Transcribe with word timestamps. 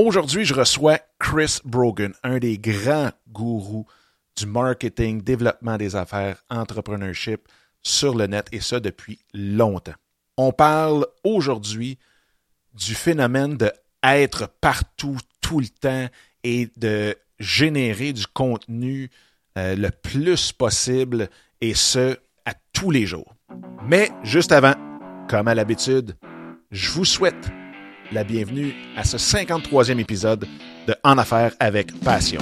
Aujourd'hui, 0.00 0.44
je 0.44 0.54
reçois 0.54 1.00
Chris 1.18 1.58
Brogan, 1.64 2.12
un 2.22 2.38
des 2.38 2.56
grands 2.56 3.10
gourous 3.32 3.84
du 4.36 4.46
marketing, 4.46 5.22
développement 5.22 5.76
des 5.76 5.96
affaires, 5.96 6.44
entrepreneurship 6.50 7.48
sur 7.82 8.14
le 8.14 8.28
net, 8.28 8.46
et 8.52 8.60
ça 8.60 8.78
depuis 8.78 9.18
longtemps. 9.34 9.96
On 10.36 10.52
parle 10.52 11.04
aujourd'hui 11.24 11.98
du 12.74 12.94
phénomène 12.94 13.56
de 13.56 13.72
être 14.04 14.48
partout, 14.60 15.18
tout 15.40 15.58
le 15.58 15.66
temps, 15.66 16.06
et 16.44 16.68
de 16.76 17.16
générer 17.40 18.12
du 18.12 18.28
contenu 18.28 19.10
euh, 19.58 19.74
le 19.74 19.90
plus 19.90 20.52
possible, 20.52 21.28
et 21.60 21.74
ce, 21.74 22.16
à 22.44 22.54
tous 22.72 22.92
les 22.92 23.04
jours. 23.04 23.34
Mais 23.82 24.12
juste 24.22 24.52
avant, 24.52 24.74
comme 25.28 25.48
à 25.48 25.56
l'habitude, 25.56 26.14
je 26.70 26.88
vous 26.92 27.04
souhaite 27.04 27.50
la 28.12 28.24
bienvenue 28.24 28.74
à 28.96 29.04
ce 29.04 29.16
53e 29.16 29.98
épisode 29.98 30.46
de 30.86 30.94
En 31.04 31.18
Affaires 31.18 31.52
avec 31.60 31.92
Passion. 32.00 32.40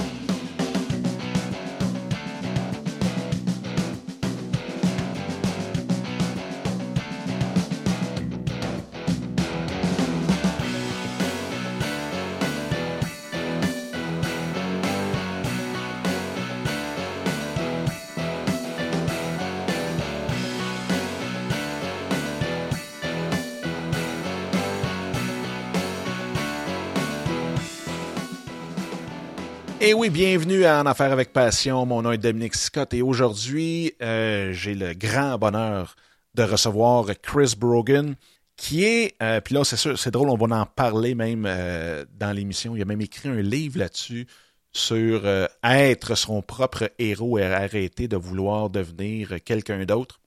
Et 29.79 29.93
oui, 29.93 30.09
bienvenue 30.09 30.65
à 30.65 30.81
En 30.81 30.87
Affaires 30.87 31.11
avec 31.11 31.31
Passion. 31.31 31.85
Mon 31.85 32.01
nom 32.01 32.11
est 32.11 32.17
Dominique 32.17 32.55
Scott 32.55 32.95
et 32.95 33.03
aujourd'hui, 33.03 33.93
euh, 34.01 34.51
j'ai 34.51 34.73
le 34.73 34.95
grand 34.95 35.37
bonheur 35.37 35.95
de 36.33 36.41
recevoir 36.41 37.05
Chris 37.21 37.53
Brogan, 37.55 38.15
qui 38.55 38.85
est, 38.85 39.13
euh, 39.21 39.39
puis 39.39 39.53
là, 39.53 39.63
c'est 39.63 39.77
sûr, 39.77 39.99
c'est 39.99 40.09
drôle, 40.09 40.31
on 40.31 40.35
va 40.35 40.61
en 40.61 40.65
parler 40.65 41.13
même 41.13 41.45
euh, 41.45 42.05
dans 42.11 42.31
l'émission. 42.31 42.75
Il 42.75 42.81
a 42.81 42.85
même 42.85 43.01
écrit 43.01 43.29
un 43.29 43.39
livre 43.39 43.77
là-dessus 43.77 44.25
sur 44.71 45.21
être 45.63 46.15
son 46.15 46.41
propre 46.41 46.91
héros 46.97 47.37
et 47.37 47.43
arrêter 47.43 48.07
de 48.07 48.17
vouloir 48.17 48.71
devenir 48.71 49.35
quelqu'un 49.45 49.85
d'autre. 49.85 50.19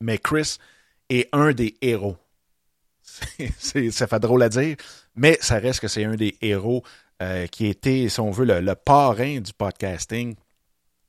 Mais 0.00 0.18
Chris 0.18 0.56
est 1.08 1.28
un 1.32 1.52
des 1.52 1.76
héros. 1.82 2.16
ça 3.58 4.06
fait 4.08 4.20
drôle 4.20 4.42
à 4.42 4.48
dire, 4.48 4.76
mais 5.14 5.38
ça 5.40 5.58
reste 5.58 5.80
que 5.80 5.88
c'est 5.88 6.04
un 6.04 6.16
des 6.16 6.36
héros 6.42 6.82
euh, 7.22 7.46
qui 7.46 7.66
était, 7.66 8.10
si 8.10 8.20
on 8.20 8.30
veut, 8.30 8.44
le, 8.44 8.74
parrain 8.74 9.40
du 9.40 9.54
podcasting. 9.54 10.34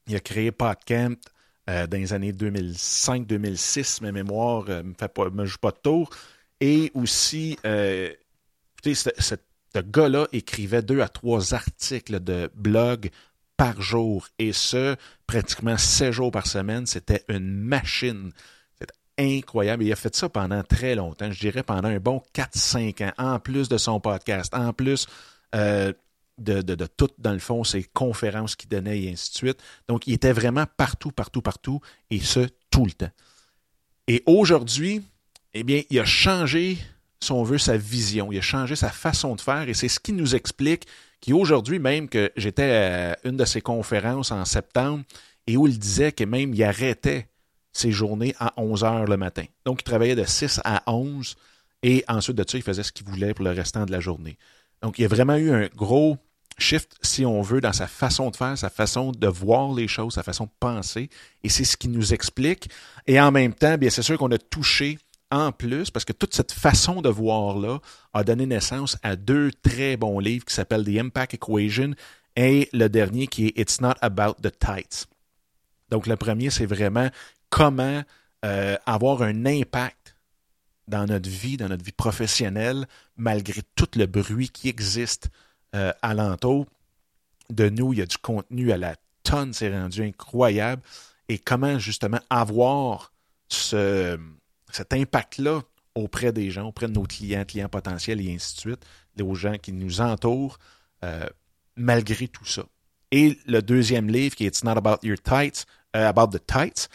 Il 0.07 0.15
a 0.15 0.21
créé 0.21 0.53
PodCamp 0.53 1.17
euh, 1.69 1.85
dans 1.85 1.97
les 1.97 2.13
années 2.13 2.31
2005-2006, 2.31 4.01
ma 4.01 4.13
mémoire 4.13 4.63
ne 4.69 4.71
euh, 4.71 4.83
me, 4.83 5.29
me 5.31 5.45
joue 5.45 5.57
pas 5.57 5.71
de 5.71 5.79
tour. 5.83 6.09
Et 6.61 6.91
aussi, 6.93 7.57
écoutez, 7.61 8.95
ce, 8.95 9.35
gars-là 9.75 10.27
écrivait 10.31 10.81
deux 10.81 11.01
à 11.01 11.09
trois 11.09 11.53
articles 11.53 12.21
de 12.21 12.49
blog 12.55 13.09
par 13.57 13.81
jour, 13.81 14.29
et 14.39 14.53
ce, 14.53 14.95
pratiquement 15.25 15.77
sept 15.77 16.13
jours 16.13 16.31
par 16.31 16.47
semaine. 16.47 16.85
C'était 16.85 17.25
une 17.27 17.51
machine. 17.51 18.31
C'était 18.79 18.93
incroyable. 19.19 19.83
Il 19.83 19.91
a 19.91 19.97
fait 19.97 20.15
ça 20.15 20.29
pendant 20.29 20.63
très 20.63 20.95
longtemps, 20.95 21.29
je 21.31 21.39
dirais 21.39 21.63
pendant 21.63 21.89
un 21.89 21.99
bon 21.99 22.23
4-5 22.33 23.09
ans, 23.09 23.13
en 23.17 23.39
plus 23.39 23.67
de 23.67 23.77
son 23.77 23.99
podcast, 23.99 24.53
en 24.55 24.71
plus 24.71 25.05
euh, 25.55 25.93
de, 26.37 26.61
de, 26.61 26.85
tout, 26.85 27.09
dans 27.17 27.33
le 27.33 27.39
fond, 27.39 27.63
ses 27.63 27.83
conférences 27.83 28.55
qu'il 28.55 28.69
donnait 28.69 29.01
et 29.01 29.11
ainsi 29.11 29.31
de 29.31 29.37
suite. 29.37 29.59
Donc, 29.87 30.07
il 30.07 30.13
était 30.13 30.33
vraiment 30.33 30.65
partout, 30.77 31.11
partout, 31.11 31.41
partout, 31.41 31.81
et 32.11 32.19
ce, 32.19 32.47
tout 32.69 32.85
le 32.85 32.91
temps. 32.91 33.09
Et 34.07 34.23
aujourd'hui, 34.25 35.01
eh 35.53 35.63
bien, 35.63 35.81
il 35.89 35.99
a 35.99 36.05
changé, 36.05 36.77
si 37.21 37.31
on 37.31 37.43
veut, 37.43 37.57
sa 37.57 37.77
vision, 37.77 38.31
il 38.31 38.37
a 38.37 38.41
changé 38.41 38.75
sa 38.75 38.89
façon 38.89 39.35
de 39.35 39.41
faire, 39.41 39.67
et 39.67 39.73
c'est 39.73 39.87
ce 39.87 39.99
qui 39.99 40.13
nous 40.13 40.35
explique 40.35 40.85
qu'aujourd'hui, 41.25 41.79
même 41.79 42.07
que 42.07 42.31
j'étais 42.37 42.71
à 42.71 43.17
une 43.27 43.37
de 43.37 43.45
ses 43.45 43.61
conférences 43.61 44.31
en 44.31 44.45
septembre, 44.45 45.03
et 45.47 45.57
où 45.57 45.65
il 45.65 45.79
disait 45.79 46.11
que 46.11 46.23
même 46.23 46.53
il 46.53 46.63
arrêtait 46.63 47.29
ses 47.71 47.91
journées 47.91 48.35
à 48.39 48.53
11 48.57 48.83
heures 48.83 49.05
le 49.05 49.17
matin. 49.17 49.45
Donc, 49.65 49.81
il 49.81 49.83
travaillait 49.83 50.15
de 50.15 50.23
6 50.25 50.61
à 50.63 50.83
11, 50.91 51.35
et 51.83 52.03
ensuite 52.07 52.37
de 52.37 52.45
ça, 52.47 52.57
il 52.57 52.63
faisait 52.63 52.83
ce 52.83 52.91
qu'il 52.91 53.07
voulait 53.07 53.33
pour 53.33 53.45
le 53.45 53.51
restant 53.51 53.85
de 53.85 53.91
la 53.91 53.99
journée. 53.99 54.37
Donc, 54.81 54.99
il 54.99 55.03
y 55.03 55.05
a 55.05 55.07
vraiment 55.07 55.35
eu 55.35 55.51
un 55.51 55.67
gros 55.75 56.17
shift, 56.57 56.95
si 57.01 57.25
on 57.25 57.41
veut, 57.41 57.61
dans 57.61 57.73
sa 57.73 57.87
façon 57.87 58.29
de 58.29 58.35
faire, 58.35 58.57
sa 58.57 58.69
façon 58.69 59.11
de 59.11 59.27
voir 59.27 59.73
les 59.73 59.87
choses, 59.87 60.13
sa 60.13 60.23
façon 60.23 60.45
de 60.45 60.51
penser. 60.59 61.09
Et 61.43 61.49
c'est 61.49 61.63
ce 61.63 61.77
qui 61.77 61.87
nous 61.87 62.13
explique. 62.13 62.69
Et 63.05 63.19
en 63.19 63.31
même 63.31 63.53
temps, 63.53 63.77
bien, 63.77 63.89
c'est 63.89 64.01
sûr 64.01 64.17
qu'on 64.17 64.31
a 64.31 64.37
touché 64.37 64.97
en 65.29 65.51
plus, 65.51 65.91
parce 65.91 66.05
que 66.05 66.13
toute 66.13 66.33
cette 66.33 66.53
façon 66.53 67.01
de 67.01 67.09
voir-là 67.09 67.79
a 68.13 68.23
donné 68.23 68.45
naissance 68.45 68.97
à 69.03 69.15
deux 69.15 69.51
très 69.51 69.97
bons 69.97 70.19
livres 70.19 70.45
qui 70.45 70.53
s'appellent 70.53 70.85
The 70.85 70.99
Impact 70.99 71.33
Equation 71.33 71.93
et 72.37 72.69
le 72.71 72.87
dernier 72.87 73.27
qui 73.27 73.47
est 73.47 73.59
It's 73.59 73.81
Not 73.81 73.95
About 74.01 74.35
the 74.41 74.57
Tights. 74.57 75.07
Donc, 75.89 76.07
le 76.07 76.15
premier, 76.15 76.49
c'est 76.49 76.65
vraiment 76.65 77.09
comment 77.49 78.03
euh, 78.45 78.77
avoir 78.85 79.21
un 79.21 79.45
impact 79.45 80.06
dans 80.87 81.05
notre 81.05 81.29
vie, 81.29 81.57
dans 81.57 81.67
notre 81.67 81.83
vie 81.83 81.91
professionnelle, 81.91 82.87
malgré 83.15 83.61
tout 83.75 83.87
le 83.95 84.05
bruit 84.05 84.49
qui 84.49 84.69
existe 84.69 85.29
euh, 85.75 85.91
alentour 86.01 86.65
de 87.49 87.69
nous. 87.69 87.93
Il 87.93 87.99
y 87.99 88.01
a 88.01 88.05
du 88.05 88.17
contenu 88.17 88.71
à 88.71 88.77
la 88.77 88.95
tonne, 89.23 89.53
c'est 89.53 89.71
rendu 89.71 90.03
incroyable. 90.03 90.81
Et 91.29 91.39
comment 91.39 91.77
justement 91.77 92.19
avoir 92.29 93.11
ce, 93.49 94.17
cet 94.71 94.93
impact-là 94.93 95.61
auprès 95.95 96.31
des 96.31 96.51
gens, 96.51 96.67
auprès 96.67 96.87
de 96.87 96.93
nos 96.93 97.03
clients, 97.03 97.43
clients 97.43 97.69
potentiels 97.69 98.21
et 98.21 98.33
ainsi 98.33 98.55
de 98.55 98.59
suite, 98.59 98.85
aux 99.21 99.35
gens 99.35 99.57
qui 99.57 99.73
nous 99.73 99.99
entourent, 99.99 100.59
euh, 101.03 101.27
malgré 101.75 102.27
tout 102.27 102.45
ça. 102.45 102.63
Et 103.11 103.37
le 103.47 103.61
deuxième 103.61 104.09
livre, 104.09 104.35
qui 104.35 104.45
est 104.45 104.47
It's 104.47 104.63
Not 104.63 104.77
About 104.77 104.99
Your 105.03 105.17
Tights, 105.21 105.65
euh, 105.95 106.07
About 106.07 106.37
the 106.37 106.45
Tights, 106.45 106.89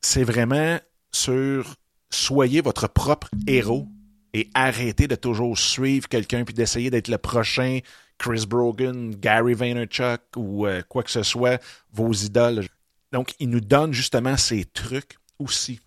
c'est 0.00 0.24
vraiment 0.24 0.78
sur 1.10 1.74
soyez 2.10 2.60
votre 2.60 2.88
propre 2.88 3.28
héros 3.46 3.88
et 4.34 4.50
arrêtez 4.54 5.08
de 5.08 5.14
toujours 5.14 5.58
suivre 5.58 6.08
quelqu'un 6.08 6.44
puis 6.44 6.54
d'essayer 6.54 6.90
d'être 6.90 7.08
le 7.08 7.18
prochain 7.18 7.80
Chris 8.18 8.46
Brogan, 8.46 9.14
Gary 9.14 9.54
Vaynerchuk 9.54 10.20
ou 10.36 10.66
euh, 10.66 10.82
quoi 10.88 11.02
que 11.02 11.10
ce 11.10 11.22
soit, 11.22 11.62
vos 11.92 12.12
idoles. 12.12 12.66
Donc, 13.12 13.34
il 13.38 13.48
nous 13.48 13.60
donne 13.60 13.92
justement 13.92 14.36
ces 14.36 14.64
trucs 14.64 15.16
aussi 15.38 15.80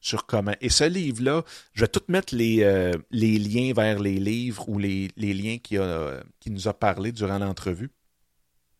sur 0.00 0.26
comment. 0.26 0.54
Et 0.60 0.68
ce 0.68 0.84
livre-là, 0.84 1.44
je 1.74 1.82
vais 1.82 1.88
tout 1.88 2.02
mettre 2.08 2.34
les, 2.34 2.62
euh, 2.62 2.92
liens 3.10 3.72
vers 3.74 3.98
les 3.98 4.18
livres 4.18 4.68
ou 4.68 4.78
les, 4.78 5.10
liens 5.16 5.58
qui, 5.58 5.76
a, 5.76 6.22
qui 6.40 6.50
nous 6.50 6.68
a 6.68 6.74
parlé 6.74 7.12
durant 7.12 7.38
l'entrevue. 7.38 7.90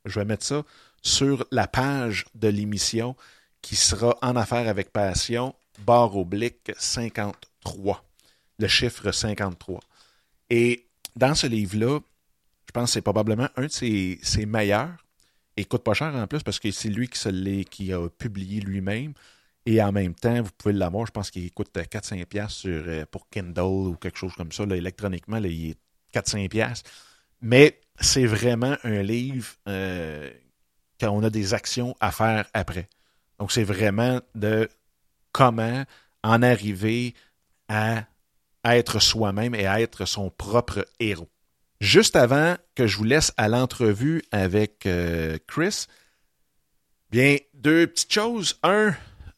Je 0.04 0.18
vais 0.18 0.24
mettre 0.24 0.44
ça 0.44 0.64
sur 1.02 1.46
la 1.50 1.66
page 1.66 2.26
de 2.34 2.48
l'émission 2.48 3.16
qui 3.60 3.76
sera 3.76 4.16
en 4.22 4.34
affaires 4.34 4.68
avec 4.68 4.92
passion, 4.92 5.54
barre 5.80 6.16
oblique 6.16 6.72
53 6.78 8.04
le 8.62 8.68
chiffre 8.68 9.12
53. 9.12 9.80
Et 10.50 10.86
dans 11.16 11.34
ce 11.34 11.46
livre-là, 11.46 12.00
je 12.66 12.72
pense 12.72 12.90
que 12.90 12.92
c'est 12.94 13.02
probablement 13.02 13.48
un 13.56 13.66
de 13.66 13.68
ses, 13.68 14.46
meilleurs. 14.46 14.96
Et 15.56 15.66
coûte 15.66 15.82
pas 15.82 15.92
cher 15.92 16.14
en 16.14 16.26
plus 16.26 16.42
parce 16.42 16.58
que 16.58 16.70
c'est 16.70 16.88
lui 16.88 17.08
qui, 17.08 17.64
qui 17.66 17.92
a 17.92 18.08
publié 18.08 18.60
lui-même. 18.60 19.12
Et 19.66 19.82
en 19.82 19.92
même 19.92 20.14
temps, 20.14 20.42
vous 20.42 20.50
pouvez 20.56 20.72
l'avoir, 20.72 21.06
je 21.06 21.12
pense 21.12 21.30
qu'il 21.30 21.52
coûte 21.52 21.70
4-5$ 21.74 22.48
sur, 22.48 22.70
euh, 22.70 23.04
pour 23.10 23.28
Kindle 23.28 23.60
ou 23.60 23.96
quelque 23.96 24.18
chose 24.18 24.32
comme 24.34 24.50
ça. 24.50 24.64
Électroniquement, 24.64 25.36
il 25.36 25.70
est 25.70 25.76
4-5$. 26.14 26.82
Mais 27.42 27.80
c'est 28.00 28.26
vraiment 28.26 28.76
un 28.82 29.02
livre 29.02 29.48
euh, 29.68 30.30
qu'on 30.98 31.22
a 31.22 31.30
des 31.30 31.52
actions 31.52 31.94
à 32.00 32.10
faire 32.12 32.46
après. 32.54 32.88
Donc, 33.38 33.52
c'est 33.52 33.64
vraiment 33.64 34.20
de 34.34 34.68
comment 35.32 35.84
en 36.22 36.42
arriver 36.42 37.14
à 37.68 38.04
être 38.64 39.00
soi-même 39.00 39.54
et 39.54 39.62
être 39.62 40.04
son 40.04 40.30
propre 40.30 40.86
héros. 41.00 41.28
Juste 41.82 42.14
avant 42.14 42.54
que 42.76 42.86
je 42.86 42.96
vous 42.96 43.02
laisse 43.02 43.32
à 43.36 43.48
l'entrevue 43.48 44.22
avec 44.30 44.86
euh, 44.86 45.36
Chris, 45.48 45.86
bien, 47.10 47.38
deux 47.54 47.88
petites 47.88 48.12
choses. 48.12 48.60
Un, 48.62 48.94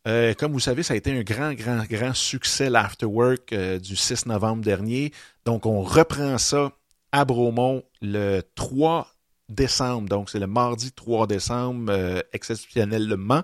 euh, 0.06 0.34
comme 0.34 0.52
vous 0.52 0.60
savez, 0.60 0.82
ça 0.82 0.92
a 0.92 0.96
été 0.98 1.10
un 1.10 1.22
grand, 1.22 1.54
grand, 1.54 1.84
grand 1.84 2.12
succès, 2.12 2.68
l'Afterwork 2.68 3.50
euh, 3.54 3.78
du 3.78 3.96
6 3.96 4.26
novembre 4.26 4.62
dernier. 4.62 5.10
Donc, 5.46 5.64
on 5.64 5.80
reprend 5.80 6.36
ça 6.36 6.72
à 7.12 7.24
Bromont 7.24 7.82
le 8.02 8.42
3 8.56 9.08
décembre. 9.48 10.10
Donc, 10.10 10.28
c'est 10.28 10.38
le 10.38 10.46
mardi 10.46 10.92
3 10.92 11.26
décembre, 11.26 12.22
exceptionnellement, 12.34 13.42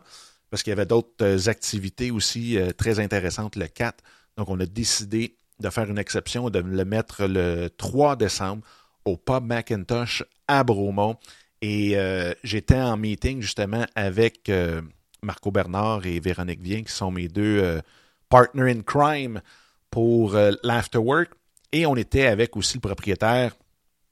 parce 0.50 0.62
qu'il 0.62 0.70
y 0.70 0.72
avait 0.72 0.86
d'autres 0.86 1.48
activités 1.48 2.10
aussi 2.10 2.58
très 2.76 3.00
intéressantes 3.00 3.56
le 3.56 3.66
4. 3.66 4.02
Donc, 4.36 4.48
on 4.48 4.58
a 4.60 4.66
décidé 4.66 5.36
de 5.60 5.70
faire 5.70 5.88
une 5.88 5.98
exception 5.98 6.48
et 6.48 6.50
de 6.50 6.58
le 6.58 6.84
mettre 6.84 7.26
le 7.26 7.68
3 7.76 8.16
décembre. 8.16 8.62
au 9.04 9.16
pub 9.16 9.44
Macintosh 9.44 10.24
à 10.48 10.64
Bromont. 10.64 11.16
Et 11.62 11.96
j'étais 12.42 12.80
en 12.80 12.96
meeting 12.96 13.42
justement 13.42 13.86
avec 13.94 14.50
Marco 15.22 15.50
Bernard 15.50 16.06
et 16.06 16.20
Véronique 16.20 16.62
Vien, 16.62 16.82
qui 16.82 16.92
sont 16.92 17.10
mes 17.10 17.28
deux 17.28 17.80
partners 18.28 18.72
in 18.72 18.82
crime 18.82 19.42
pour 19.90 20.36
l'afterwork. 20.62 21.30
Et 21.72 21.86
on 21.86 21.96
était 21.96 22.26
avec 22.26 22.56
aussi 22.56 22.74
le 22.74 22.80
propriétaire 22.80 23.54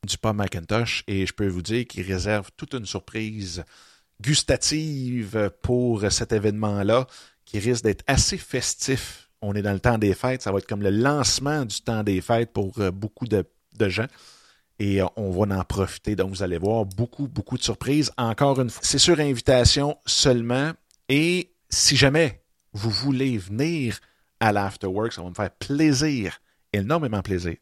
du 0.07 0.17
pub 0.17 0.37
Macintosh 0.37 1.03
et 1.09 1.27
je 1.27 1.33
peux 1.33 1.49
vous 1.49 1.63
dire 1.63 1.87
qu'il 1.87 2.07
réserve 2.07 2.51
toute 2.57 2.75
une 2.75 2.87
surprise 2.87 3.65
gustative 4.21 5.51
pour 5.63 6.11
cet 6.11 6.33
événement-là 6.33 7.07
qui 7.45 7.59
risque 7.59 7.85
d'être 7.85 8.05
assez 8.07 8.37
festif. 8.37 9.31
On 9.41 9.55
est 9.55 9.63
dans 9.63 9.73
le 9.73 9.81
temps 9.81 9.99
des 9.99 10.15
fêtes, 10.15 10.43
ça 10.43 10.53
va 10.53 10.59
être 10.59 10.67
comme 10.67 10.83
le 10.83 10.91
lancement 10.91 11.65
du 11.65 11.81
temps 11.81 12.03
des 12.03 12.21
fêtes 12.21 12.53
pour 12.53 12.79
euh, 12.79 12.91
beaucoup 12.91 13.27
de, 13.27 13.45
gens 13.89 14.07
et 14.81 15.01
euh, 15.01 15.07
on 15.17 15.31
va 15.31 15.57
en 15.57 15.65
profiter. 15.65 16.17
Donc 16.17 16.31
vous 16.31 16.43
allez 16.43 16.59
voir 16.59 16.85
beaucoup, 16.85 17.29
beaucoup 17.29 17.57
de 17.57 17.63
surprises. 17.63 18.11
Encore 18.17 18.61
une 18.61 18.69
fois, 18.69 18.83
c'est 18.85 18.99
sur 18.99 19.21
invitation 19.21 19.97
seulement 20.05 20.73
et 21.09 21.53
si 21.71 21.97
jamais 21.97 22.43
vous 22.73 22.91
voulez 22.91 23.39
venir 23.39 23.99
à 24.41 24.53
l'Afterwork, 24.53 25.13
ça 25.13 25.23
va 25.23 25.31
me 25.31 25.35
faire 25.35 25.51
plaisir 25.51 26.41
énormément 26.73 27.23
plaisir 27.23 27.57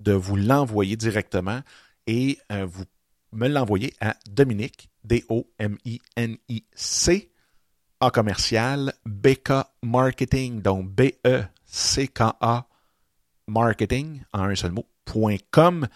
de 0.00 0.12
vous 0.12 0.36
l'envoyer 0.36 0.96
directement 0.96 1.60
et 2.06 2.38
euh, 2.50 2.66
vous 2.68 2.84
me 3.32 3.48
l'envoyer 3.48 3.92
à 4.00 4.16
Dominique, 4.30 4.88
D-O-M-I-N-I-C, 5.04 5.30
en 8.00 8.10
commercial, 8.10 8.92
BK 9.06 9.52
Marketing, 9.82 10.60
donc 10.60 10.90
B-E-C-K-A 10.90 12.66
Marketing, 13.46 14.22
en 14.32 14.44
un 14.44 14.54
seul 14.54 14.72
mot, 14.72 14.86
.com, 15.50 15.86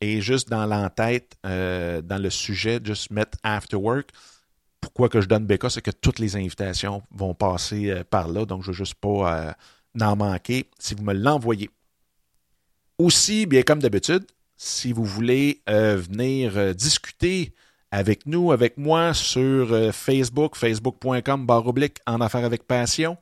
et 0.00 0.20
juste 0.20 0.48
dans 0.48 0.66
l'entête, 0.66 1.36
euh, 1.46 2.02
dans 2.02 2.18
le 2.20 2.30
sujet, 2.30 2.80
juste 2.84 3.10
mettre 3.10 3.38
After 3.42 3.76
Work. 3.76 4.10
Pourquoi 4.80 5.08
que 5.08 5.20
je 5.20 5.26
donne 5.26 5.46
BK, 5.46 5.70
c'est 5.70 5.82
que 5.82 5.90
toutes 5.90 6.18
les 6.18 6.36
invitations 6.36 7.02
vont 7.10 7.34
passer 7.34 7.90
euh, 7.90 8.04
par 8.04 8.28
là, 8.28 8.44
donc 8.44 8.62
je 8.62 8.70
ne 8.70 8.72
veux 8.72 8.76
juste 8.76 8.94
pas 8.94 9.56
n'en 9.94 10.16
manquer 10.16 10.68
si 10.78 10.94
vous 10.94 11.02
me 11.02 11.14
l'envoyez. 11.14 11.70
Aussi, 12.98 13.46
bien 13.46 13.62
comme 13.62 13.80
d'habitude, 13.80 14.24
si 14.56 14.92
vous 14.92 15.04
voulez 15.04 15.62
euh, 15.68 15.96
venir 15.96 16.56
euh, 16.56 16.72
discuter 16.72 17.52
avec 17.90 18.26
nous, 18.26 18.52
avec 18.52 18.78
moi 18.78 19.14
sur 19.14 19.72
euh, 19.72 19.92
Facebook, 19.92 20.56
facebook.com, 20.56 21.46
barre 21.46 21.66
oblique, 21.66 21.98
en 22.06 22.20
affaires 22.20 22.44
avec 22.44 22.66
passion. 22.66 23.16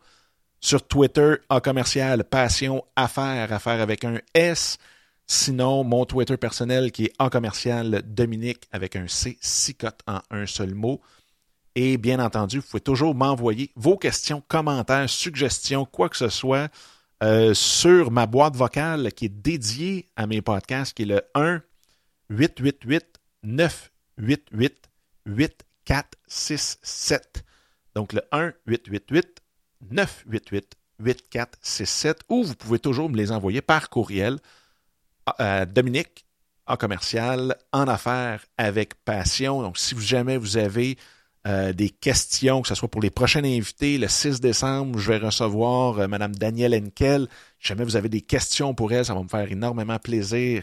Sur 0.60 0.86
Twitter, 0.86 1.34
en 1.50 1.60
commercial, 1.60 2.24
passion, 2.24 2.84
affaires, 2.96 3.52
affaires 3.52 3.80
avec 3.80 4.04
un 4.04 4.18
S. 4.32 4.78
Sinon, 5.26 5.84
mon 5.84 6.06
Twitter 6.06 6.36
personnel 6.36 6.90
qui 6.92 7.06
est 7.06 7.12
en 7.18 7.28
commercial, 7.28 8.02
Dominique 8.06 8.66
avec 8.72 8.96
un 8.96 9.06
C, 9.08 9.36
cicotte 9.40 10.00
en 10.06 10.20
un 10.30 10.46
seul 10.46 10.74
mot. 10.74 11.00
Et 11.74 11.98
bien 11.98 12.18
entendu, 12.18 12.60
vous 12.60 12.66
pouvez 12.66 12.80
toujours 12.80 13.14
m'envoyer 13.14 13.70
vos 13.74 13.98
questions, 13.98 14.42
commentaires, 14.46 15.10
suggestions, 15.10 15.84
quoi 15.84 16.08
que 16.08 16.16
ce 16.16 16.28
soit 16.28 16.70
euh, 17.24 17.54
sur 17.54 18.10
ma 18.10 18.26
boîte 18.26 18.54
vocale 18.54 19.10
qui 19.12 19.24
est 19.24 19.30
dédiée 19.30 20.10
à 20.14 20.26
mes 20.26 20.42
podcasts, 20.42 20.94
qui 20.94 21.04
est 21.04 21.06
le 21.06 21.22
1 21.34 21.62
888 22.28 23.18
988 23.44 24.90
8467. 25.24 27.44
Donc 27.94 28.12
le 28.12 28.20
1 28.30 28.52
888 28.66 29.40
988 29.90 30.74
8467 31.00 32.20
ou 32.28 32.44
vous 32.44 32.54
pouvez 32.54 32.78
toujours 32.78 33.08
me 33.08 33.16
les 33.16 33.32
envoyer 33.32 33.62
par 33.62 33.88
courriel 33.88 34.38
à 35.26 35.64
Dominique 35.64 36.26
en 36.66 36.76
commercial, 36.76 37.56
en 37.72 37.88
affaires 37.88 38.44
avec 38.58 39.02
passion. 39.02 39.62
Donc 39.62 39.78
si 39.78 39.98
jamais 39.98 40.36
vous 40.36 40.58
avez 40.58 40.98
euh, 41.46 41.74
des 41.74 41.90
questions, 41.90 42.62
que 42.62 42.68
ce 42.68 42.74
soit 42.74 42.88
pour 42.88 43.02
les 43.02 43.10
prochains 43.10 43.44
invités. 43.44 43.98
Le 43.98 44.08
6 44.08 44.40
décembre, 44.40 44.98
je 44.98 45.12
vais 45.12 45.18
recevoir 45.18 45.98
euh, 45.98 46.08
Mme 46.08 46.34
Danielle 46.34 46.74
Henkel. 46.74 47.28
Si 47.60 47.68
jamais 47.68 47.84
vous 47.84 47.96
avez 47.96 48.08
des 48.08 48.22
questions 48.22 48.74
pour 48.74 48.92
elle, 48.92 49.04
ça 49.04 49.12
va 49.12 49.22
me 49.22 49.28
faire 49.28 49.52
énormément 49.52 49.98
plaisir 49.98 50.62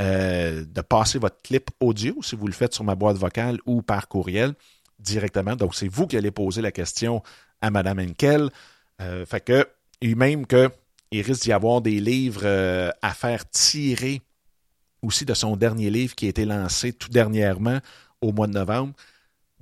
euh, 0.00 0.64
de 0.64 0.80
passer 0.80 1.18
votre 1.18 1.42
clip 1.42 1.70
audio 1.80 2.16
si 2.22 2.34
vous 2.34 2.46
le 2.46 2.54
faites 2.54 2.72
sur 2.72 2.82
ma 2.82 2.94
boîte 2.94 3.18
vocale 3.18 3.58
ou 3.66 3.82
par 3.82 4.08
courriel 4.08 4.54
directement. 4.98 5.54
Donc, 5.54 5.74
c'est 5.74 5.88
vous 5.88 6.06
qui 6.06 6.16
allez 6.16 6.30
poser 6.30 6.62
la 6.62 6.72
question 6.72 7.22
à 7.60 7.70
Mme 7.70 7.98
Henkel. 7.98 8.48
fait 8.98 9.44
que, 9.44 9.68
et 10.00 10.14
même 10.14 10.46
qu'il 10.46 11.22
risque 11.22 11.42
d'y 11.42 11.52
avoir 11.52 11.82
des 11.82 12.00
livres 12.00 12.46
à 13.02 13.12
faire 13.12 13.48
tirer 13.50 14.22
aussi 15.02 15.26
de 15.26 15.34
son 15.34 15.56
dernier 15.56 15.90
livre 15.90 16.14
qui 16.14 16.26
a 16.26 16.28
été 16.30 16.46
lancé 16.46 16.92
tout 16.92 17.10
dernièrement 17.10 17.80
au 18.22 18.32
mois 18.32 18.46
de 18.46 18.52
novembre. 18.52 18.94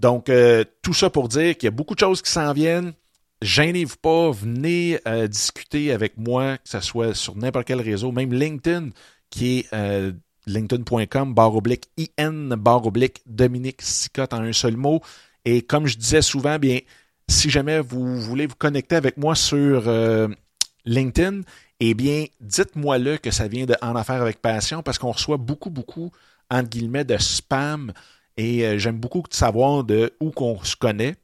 Donc, 0.00 0.30
euh, 0.30 0.64
tout 0.80 0.94
ça 0.94 1.10
pour 1.10 1.28
dire 1.28 1.56
qu'il 1.56 1.66
y 1.66 1.68
a 1.68 1.72
beaucoup 1.72 1.94
de 1.94 2.00
choses 2.00 2.22
qui 2.22 2.30
s'en 2.30 2.52
viennent. 2.54 2.94
Gênez-vous 3.42 3.96
pas, 4.00 4.30
venez 4.30 4.98
euh, 5.06 5.26
discuter 5.28 5.92
avec 5.92 6.16
moi, 6.16 6.56
que 6.56 6.68
ce 6.68 6.80
soit 6.80 7.14
sur 7.14 7.36
n'importe 7.36 7.66
quel 7.66 7.82
réseau, 7.82 8.10
même 8.10 8.32
LinkedIn, 8.32 8.90
qui 9.28 9.58
est 9.58 9.74
euh, 9.74 10.12
linkedin.com, 10.46 11.34
barre 11.34 11.54
oblique 11.54 11.90
IN, 12.18 12.56
barre 12.56 12.86
oblique 12.86 13.20
Dominique 13.26 13.82
Sicotte 13.82 14.32
en 14.32 14.42
un 14.42 14.54
seul 14.54 14.76
mot. 14.76 15.00
Et 15.44 15.62
comme 15.62 15.86
je 15.86 15.98
disais 15.98 16.22
souvent, 16.22 16.58
bien, 16.58 16.78
si 17.28 17.50
jamais 17.50 17.80
vous 17.80 18.20
voulez 18.20 18.46
vous 18.46 18.56
connecter 18.56 18.96
avec 18.96 19.18
moi 19.18 19.34
sur 19.34 19.84
LinkedIn, 20.84 21.42
eh 21.80 21.94
bien, 21.94 22.24
dites-moi 22.40 22.98
le 22.98 23.18
que 23.18 23.30
ça 23.30 23.48
vient 23.48 23.66
de 23.66 23.74
En 23.82 23.94
avec 23.94 24.40
Passion 24.40 24.82
parce 24.82 24.98
qu'on 24.98 25.12
reçoit 25.12 25.36
beaucoup, 25.36 25.70
beaucoup, 25.70 26.10
entre 26.50 26.68
guillemets, 26.68 27.04
de 27.04 27.16
spam 27.18 27.92
et 28.36 28.64
euh, 28.64 28.78
j'aime 28.78 28.98
beaucoup 28.98 29.22
savoir 29.30 29.84
de 29.84 30.14
où 30.20 30.30
qu'on 30.30 30.62
se 30.62 30.76
connaît. 30.76 31.16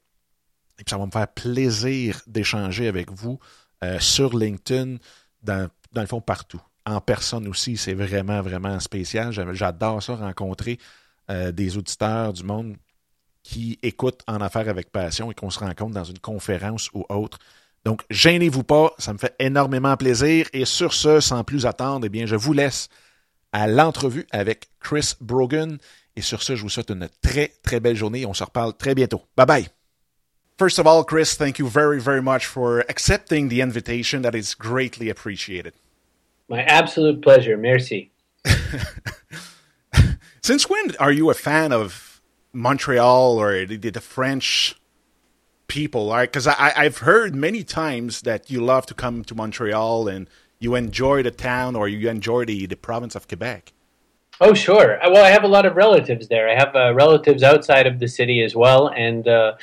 Et 0.79 0.83
puis 0.83 0.89
ça 0.89 0.97
va 0.97 1.05
me 1.05 1.11
faire 1.11 1.27
plaisir 1.27 2.21
d'échanger 2.27 2.87
avec 2.87 3.11
vous 3.11 3.39
euh, 3.83 3.99
sur 3.99 4.37
LinkedIn, 4.37 4.97
dans, 5.43 5.69
dans, 5.93 6.01
le 6.01 6.07
fond 6.07 6.21
partout. 6.21 6.61
En 6.85 7.01
personne 7.01 7.47
aussi, 7.47 7.77
c'est 7.77 7.93
vraiment, 7.93 8.41
vraiment 8.41 8.79
spécial. 8.79 9.31
J'adore 9.53 10.01
ça, 10.01 10.15
rencontrer 10.15 10.77
euh, 11.29 11.51
des 11.51 11.77
auditeurs 11.77 12.33
du 12.33 12.43
monde 12.43 12.77
qui 13.43 13.79
écoutent 13.81 14.21
en 14.27 14.41
affaires 14.41 14.69
avec 14.69 14.91
passion 14.91 15.31
et 15.31 15.33
qu'on 15.33 15.49
se 15.49 15.59
rencontre 15.59 15.93
dans 15.93 16.03
une 16.03 16.19
conférence 16.19 16.89
ou 16.93 17.05
autre. 17.09 17.39
Donc, 17.85 18.03
gênez-vous 18.09 18.63
pas, 18.63 18.93
ça 18.97 19.13
me 19.13 19.17
fait 19.17 19.35
énormément 19.39 19.95
plaisir. 19.95 20.47
Et 20.53 20.65
sur 20.65 20.93
ce, 20.93 21.19
sans 21.19 21.43
plus 21.43 21.65
attendre, 21.65 22.05
eh 22.05 22.09
bien, 22.09 22.25
je 22.25 22.35
vous 22.35 22.53
laisse 22.53 22.89
à 23.53 23.67
l'entrevue 23.67 24.27
avec 24.31 24.69
Chris 24.79 25.13
Brogan. 25.21 25.77
Et 26.17 26.21
sur 26.21 26.41
ce, 26.41 26.55
je 26.55 26.63
vous 26.63 26.69
souhaite 26.69 26.89
une 26.89 27.07
très, 27.21 27.51
très 27.61 27.79
belle 27.79 27.95
journée. 27.95 28.25
On 28.25 28.33
se 28.33 28.43
reparle 28.43 28.73
très 28.73 28.95
bientôt. 28.95 29.21
Bye 29.37 29.45
bye. 29.45 29.67
First 30.57 30.79
of 30.79 30.87
all, 30.87 31.03
Chris, 31.03 31.35
thank 31.37 31.59
you 31.59 31.67
very, 31.67 31.99
very 31.99 32.23
much 32.23 32.47
for 32.47 32.83
accepting 32.89 33.49
the 33.49 33.61
invitation. 33.61 34.23
That 34.23 34.33
is 34.33 34.55
greatly 34.55 35.11
appreciated. 35.11 35.73
My 36.49 36.63
absolute 36.63 37.21
pleasure. 37.21 37.55
Merci. 37.55 38.09
Since 40.41 40.67
when 40.67 40.95
are 40.99 41.11
you 41.11 41.29
a 41.29 41.35
fan 41.35 41.71
of 41.71 42.19
Montreal 42.51 43.39
or 43.39 43.67
the, 43.67 43.77
the 43.77 44.01
French 44.01 44.73
people? 45.67 46.11
Because 46.19 46.47
right? 46.47 46.73
I've 46.75 46.97
heard 46.99 47.35
many 47.35 47.63
times 47.63 48.21
that 48.21 48.49
you 48.49 48.61
love 48.61 48.87
to 48.87 48.95
come 48.95 49.23
to 49.25 49.35
Montreal 49.35 50.07
and 50.07 50.27
you 50.57 50.73
enjoy 50.73 51.21
the 51.21 51.29
town 51.29 51.75
or 51.75 51.87
you 51.87 52.09
enjoy 52.09 52.45
the, 52.45 52.65
the 52.65 52.75
province 52.75 53.13
of 53.13 53.27
Quebec. 53.27 53.73
Oh, 54.39 54.53
sure. 54.53 55.03
Uh, 55.03 55.09
well, 55.11 55.25
I 55.25 55.29
have 55.29 55.43
a 55.43 55.47
lot 55.47 55.65
of 55.65 55.75
relatives 55.75 56.27
there. 56.27 56.47
I 56.49 56.55
have 56.55 56.75
uh, 56.75 56.93
relatives 56.93 57.41
outside 57.41 57.87
of 57.87 57.99
the 57.99 58.07
city 58.07 58.43
as 58.43 58.55
well, 58.55 58.89
and 58.89 59.27
uh, 59.27 59.53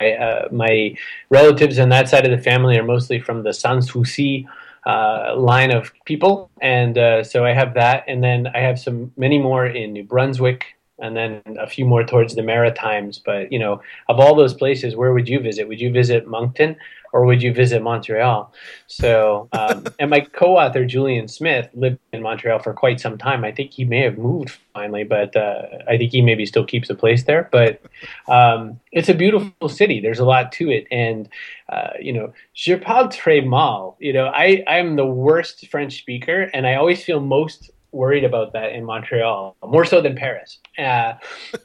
I, 0.00 0.12
uh, 0.12 0.48
my 0.50 0.96
relatives 1.28 1.78
on 1.78 1.90
that 1.90 2.08
side 2.08 2.24
of 2.24 2.30
the 2.30 2.42
family 2.42 2.78
are 2.78 2.84
mostly 2.84 3.20
from 3.20 3.42
the 3.42 3.52
Sans 3.52 3.90
Souci 3.90 4.48
uh, 4.86 5.34
line 5.36 5.70
of 5.70 5.92
people, 6.06 6.50
and 6.62 6.96
uh, 6.96 7.24
so 7.24 7.44
I 7.44 7.52
have 7.52 7.74
that. 7.74 8.04
And 8.08 8.22
then 8.24 8.46
I 8.46 8.60
have 8.60 8.78
some 8.78 9.12
many 9.16 9.38
more 9.38 9.66
in 9.66 9.92
New 9.92 10.04
Brunswick, 10.04 10.75
and 10.98 11.16
then 11.16 11.42
a 11.58 11.66
few 11.66 11.84
more 11.84 12.04
towards 12.04 12.34
the 12.34 12.42
Maritimes. 12.42 13.18
But 13.18 13.52
you 13.52 13.58
know, 13.58 13.80
of 14.08 14.20
all 14.20 14.34
those 14.34 14.54
places, 14.54 14.96
where 14.96 15.12
would 15.12 15.28
you 15.28 15.40
visit? 15.40 15.68
Would 15.68 15.80
you 15.80 15.92
visit 15.92 16.26
Moncton? 16.26 16.76
or 17.16 17.24
would 17.24 17.42
you 17.42 17.52
visit 17.52 17.82
Montreal? 17.82 18.52
So, 18.88 19.48
um, 19.52 19.86
and 19.98 20.10
my 20.10 20.20
co-author 20.20 20.84
Julien 20.84 21.28
Smith 21.28 21.68
lived 21.72 21.98
in 22.12 22.20
Montreal 22.20 22.58
for 22.58 22.74
quite 22.74 23.00
some 23.00 23.16
time. 23.16 23.42
I 23.42 23.52
think 23.52 23.72
he 23.72 23.84
may 23.84 24.00
have 24.00 24.18
moved 24.18 24.58
finally, 24.74 25.02
but 25.02 25.34
uh, 25.34 25.62
I 25.88 25.96
think 25.96 26.12
he 26.12 26.20
maybe 26.20 26.44
still 26.44 26.66
keeps 26.66 26.90
a 26.90 26.94
place 26.94 27.24
there. 27.24 27.48
But 27.50 27.80
um, 28.28 28.78
it's 28.92 29.08
a 29.08 29.14
beautiful 29.14 29.70
city. 29.70 29.98
There's 29.98 30.18
a 30.18 30.26
lot 30.26 30.52
to 30.52 30.70
it, 30.70 30.86
and 30.90 31.26
uh, 31.70 31.90
you 31.98 32.12
know, 32.12 32.34
je 32.52 32.76
parle 32.76 33.08
très 33.08 33.44
mal. 33.44 33.96
You 33.98 34.12
know, 34.12 34.26
I 34.26 34.62
I'm 34.66 34.96
the 34.96 35.06
worst 35.06 35.66
French 35.68 35.98
speaker, 35.98 36.50
and 36.52 36.66
I 36.66 36.74
always 36.74 37.02
feel 37.02 37.20
most 37.20 37.70
worried 37.96 38.24
about 38.24 38.52
that 38.52 38.72
in 38.72 38.84
Montreal, 38.84 39.56
more 39.64 39.84
so 39.84 40.00
than 40.00 40.14
Paris. 40.14 40.58
Uh, 40.78 41.14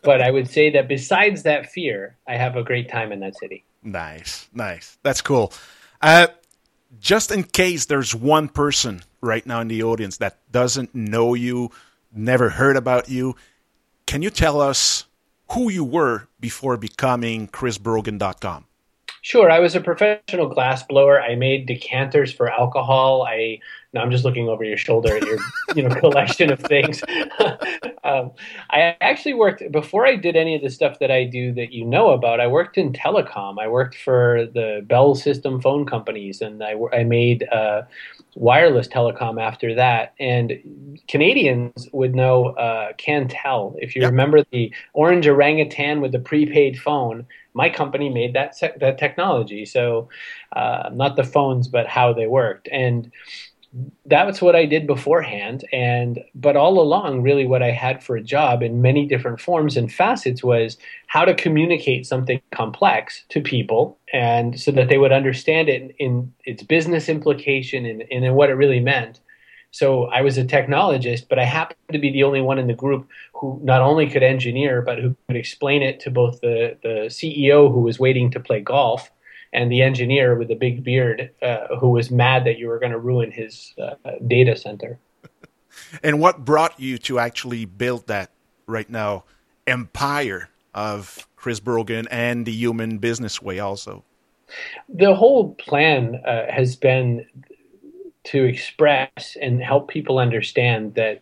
but 0.03 0.21
I 0.21 0.31
would 0.31 0.49
say 0.49 0.69
that 0.71 0.87
besides 0.87 1.43
that 1.43 1.67
fear, 1.67 2.17
I 2.27 2.37
have 2.37 2.55
a 2.55 2.63
great 2.63 2.89
time 2.89 3.11
in 3.11 3.19
that 3.19 3.37
city. 3.37 3.63
Nice, 3.83 4.47
nice. 4.53 4.97
That's 5.03 5.21
cool. 5.21 5.53
Uh, 6.01 6.27
just 6.99 7.31
in 7.31 7.43
case 7.43 7.85
there's 7.85 8.15
one 8.15 8.49
person 8.49 9.03
right 9.21 9.45
now 9.45 9.61
in 9.61 9.67
the 9.67 9.83
audience 9.83 10.17
that 10.17 10.39
doesn't 10.51 10.93
know 10.95 11.33
you 11.33 11.71
never 12.13 12.49
heard 12.49 12.75
about 12.75 13.09
you. 13.09 13.35
Can 14.05 14.21
you 14.21 14.29
tell 14.29 14.59
us 14.59 15.05
who 15.51 15.69
you 15.69 15.83
were 15.83 16.27
before 16.39 16.77
becoming 16.77 17.47
chrisbrogan.com? 17.47 18.65
Sure, 19.21 19.51
I 19.51 19.59
was 19.59 19.75
a 19.75 19.81
professional 19.81 20.47
glass 20.47 20.83
blower. 20.83 21.21
I 21.21 21.35
made 21.35 21.67
decanters 21.67 22.33
for 22.33 22.51
alcohol. 22.51 23.23
I 23.23 23.59
now 23.93 24.01
I'm 24.01 24.11
just 24.11 24.23
looking 24.23 24.47
over 24.47 24.63
your 24.63 24.77
shoulder 24.77 25.17
at 25.17 25.23
your 25.23 25.37
you 25.75 25.83
know 25.83 25.93
collection 25.99 26.51
of 26.51 26.59
things. 26.59 27.03
um, 28.03 28.31
I 28.69 28.95
actually 29.01 29.33
worked 29.33 29.69
before 29.71 30.07
I 30.07 30.15
did 30.15 30.35
any 30.35 30.55
of 30.55 30.61
the 30.61 30.69
stuff 30.69 30.99
that 30.99 31.11
I 31.11 31.25
do 31.25 31.53
that 31.53 31.73
you 31.73 31.85
know 31.85 32.11
about. 32.11 32.39
I 32.39 32.47
worked 32.47 32.77
in 32.77 32.93
telecom. 32.93 33.59
I 33.59 33.67
worked 33.67 33.95
for 33.95 34.47
the 34.53 34.85
Bell 34.87 35.15
System 35.15 35.61
phone 35.61 35.85
companies, 35.85 36.41
and 36.41 36.63
I, 36.63 36.75
I 36.93 37.03
made 37.03 37.47
uh, 37.51 37.83
wireless 38.35 38.87
telecom 38.87 39.41
after 39.41 39.75
that. 39.75 40.13
And 40.19 40.97
Canadians 41.09 41.89
would 41.91 42.15
know 42.15 42.47
uh, 42.51 42.93
Cantel. 42.93 43.75
If 43.79 43.95
you 43.95 44.03
yep. 44.03 44.11
remember 44.11 44.43
the 44.51 44.73
orange 44.93 45.27
orangutan 45.27 45.99
with 45.99 46.13
the 46.13 46.19
prepaid 46.19 46.79
phone, 46.79 47.25
my 47.53 47.69
company 47.69 48.09
made 48.09 48.33
that 48.33 48.55
that 48.79 48.97
technology. 48.97 49.65
So 49.65 50.07
uh, 50.55 50.89
not 50.93 51.17
the 51.17 51.25
phones, 51.25 51.67
but 51.67 51.87
how 51.87 52.13
they 52.13 52.27
worked. 52.27 52.69
And 52.71 53.11
that's 54.05 54.41
what 54.41 54.55
I 54.55 54.65
did 54.65 54.85
beforehand. 54.85 55.63
And 55.71 56.23
but 56.35 56.55
all 56.55 56.79
along, 56.79 57.21
really, 57.21 57.45
what 57.45 57.63
I 57.63 57.71
had 57.71 58.03
for 58.03 58.15
a 58.15 58.23
job 58.23 58.61
in 58.61 58.81
many 58.81 59.05
different 59.05 59.39
forms 59.39 59.77
and 59.77 59.91
facets 59.91 60.43
was 60.43 60.77
how 61.07 61.23
to 61.23 61.33
communicate 61.33 62.05
something 62.05 62.41
complex 62.51 63.23
to 63.29 63.41
people, 63.41 63.97
and 64.11 64.59
so 64.59 64.71
that 64.71 64.89
they 64.89 64.97
would 64.97 65.11
understand 65.13 65.69
it 65.69 65.81
in, 65.81 65.93
in 65.99 66.33
its 66.45 66.63
business 66.63 67.07
implication 67.07 67.85
and, 67.85 68.03
and 68.11 68.25
in 68.25 68.33
what 68.33 68.49
it 68.49 68.53
really 68.53 68.81
meant. 68.81 69.19
So 69.71 70.05
I 70.07 70.21
was 70.21 70.37
a 70.37 70.43
technologist, 70.43 71.29
but 71.29 71.39
I 71.39 71.45
happened 71.45 71.79
to 71.93 71.99
be 71.99 72.11
the 72.11 72.23
only 72.23 72.41
one 72.41 72.59
in 72.59 72.67
the 72.67 72.73
group 72.73 73.07
who 73.33 73.57
not 73.63 73.79
only 73.79 74.09
could 74.09 74.21
engineer, 74.21 74.81
but 74.81 74.99
who 74.99 75.15
could 75.27 75.37
explain 75.37 75.81
it 75.81 76.01
to 76.01 76.11
both 76.11 76.41
the, 76.41 76.77
the 76.83 77.05
CEO 77.07 77.71
who 77.71 77.79
was 77.79 77.97
waiting 77.97 78.29
to 78.31 78.39
play 78.41 78.59
golf 78.59 79.09
and 79.53 79.71
the 79.71 79.81
engineer 79.81 80.35
with 80.35 80.47
the 80.47 80.55
big 80.55 80.83
beard 80.83 81.31
uh, 81.41 81.75
who 81.79 81.89
was 81.89 82.09
mad 82.09 82.45
that 82.45 82.57
you 82.57 82.67
were 82.67 82.79
going 82.79 82.91
to 82.91 82.99
ruin 82.99 83.31
his 83.31 83.73
uh, 83.81 83.95
data 84.27 84.55
center. 84.55 84.99
and 86.03 86.19
what 86.19 86.45
brought 86.45 86.79
you 86.79 86.97
to 86.97 87.19
actually 87.19 87.65
build 87.65 88.07
that 88.07 88.31
right 88.65 88.89
now 88.89 89.23
empire 89.67 90.49
of 90.73 91.27
Chris 91.35 91.59
Brogan 91.59 92.07
and 92.09 92.45
the 92.45 92.51
human 92.51 92.97
business 92.97 93.41
way 93.41 93.59
also? 93.59 94.03
The 94.89 95.15
whole 95.15 95.53
plan 95.55 96.21
uh, 96.25 96.51
has 96.51 96.75
been 96.75 97.25
to 98.23 98.43
express 98.43 99.37
and 99.41 99.61
help 99.61 99.89
people 99.89 100.19
understand 100.19 100.95
that 100.95 101.21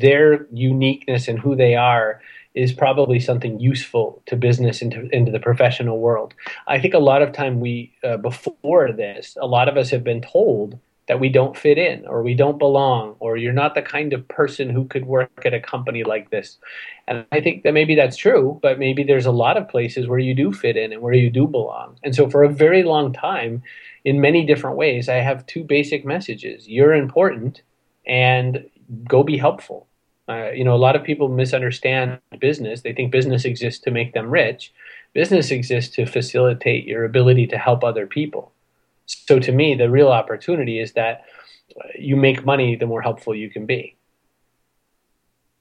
their 0.00 0.46
uniqueness 0.52 1.28
and 1.28 1.38
who 1.38 1.56
they 1.56 1.74
are 1.74 2.20
is 2.54 2.72
probably 2.72 3.18
something 3.18 3.58
useful 3.58 4.22
to 4.26 4.36
business 4.36 4.80
into 4.80 5.08
into 5.10 5.32
the 5.32 5.40
professional 5.40 5.98
world. 5.98 6.34
I 6.66 6.78
think 6.80 6.94
a 6.94 6.98
lot 6.98 7.22
of 7.22 7.32
time 7.32 7.60
we 7.60 7.92
uh, 8.04 8.16
before 8.16 8.92
this, 8.92 9.36
a 9.40 9.46
lot 9.46 9.68
of 9.68 9.76
us 9.76 9.90
have 9.90 10.04
been 10.04 10.20
told 10.20 10.78
that 11.06 11.20
we 11.20 11.28
don't 11.28 11.56
fit 11.56 11.76
in 11.76 12.06
or 12.06 12.22
we 12.22 12.34
don't 12.34 12.58
belong 12.58 13.14
or 13.18 13.36
you're 13.36 13.52
not 13.52 13.74
the 13.74 13.82
kind 13.82 14.12
of 14.12 14.26
person 14.28 14.70
who 14.70 14.86
could 14.86 15.04
work 15.04 15.30
at 15.44 15.52
a 15.52 15.60
company 15.60 16.02
like 16.02 16.30
this. 16.30 16.58
And 17.06 17.26
I 17.30 17.40
think 17.40 17.62
that 17.64 17.74
maybe 17.74 17.94
that's 17.94 18.16
true, 18.16 18.58
but 18.62 18.78
maybe 18.78 19.04
there's 19.04 19.26
a 19.26 19.32
lot 19.32 19.58
of 19.58 19.68
places 19.68 20.08
where 20.08 20.18
you 20.18 20.34
do 20.34 20.52
fit 20.52 20.76
in 20.76 20.92
and 20.92 21.02
where 21.02 21.12
you 21.12 21.30
do 21.30 21.46
belong. 21.46 21.98
And 22.02 22.14
so 22.14 22.30
for 22.30 22.42
a 22.42 22.48
very 22.48 22.84
long 22.84 23.12
time, 23.12 23.62
in 24.04 24.20
many 24.20 24.46
different 24.46 24.76
ways, 24.76 25.08
I 25.08 25.16
have 25.16 25.46
two 25.46 25.64
basic 25.64 26.04
messages. 26.04 26.68
You're 26.68 26.94
important 26.94 27.62
and 28.06 28.68
go 29.06 29.22
be 29.22 29.36
helpful. 29.36 29.86
Uh, 30.28 30.50
you 30.50 30.64
know, 30.64 30.74
a 30.74 30.76
lot 30.76 30.96
of 30.96 31.04
people 31.04 31.28
misunderstand 31.28 32.18
business. 32.38 32.80
They 32.80 32.92
think 32.92 33.12
business 33.12 33.44
exists 33.44 33.80
to 33.84 33.90
make 33.90 34.14
them 34.14 34.30
rich. 34.30 34.72
Business 35.12 35.50
exists 35.50 35.94
to 35.96 36.06
facilitate 36.06 36.86
your 36.86 37.04
ability 37.04 37.46
to 37.48 37.58
help 37.58 37.84
other 37.84 38.06
people. 38.06 38.52
So, 39.06 39.38
to 39.38 39.52
me, 39.52 39.74
the 39.74 39.90
real 39.90 40.08
opportunity 40.08 40.80
is 40.80 40.92
that 40.92 41.24
you 41.98 42.16
make 42.16 42.44
money 42.44 42.74
the 42.74 42.86
more 42.86 43.02
helpful 43.02 43.34
you 43.34 43.50
can 43.50 43.66
be. 43.66 43.96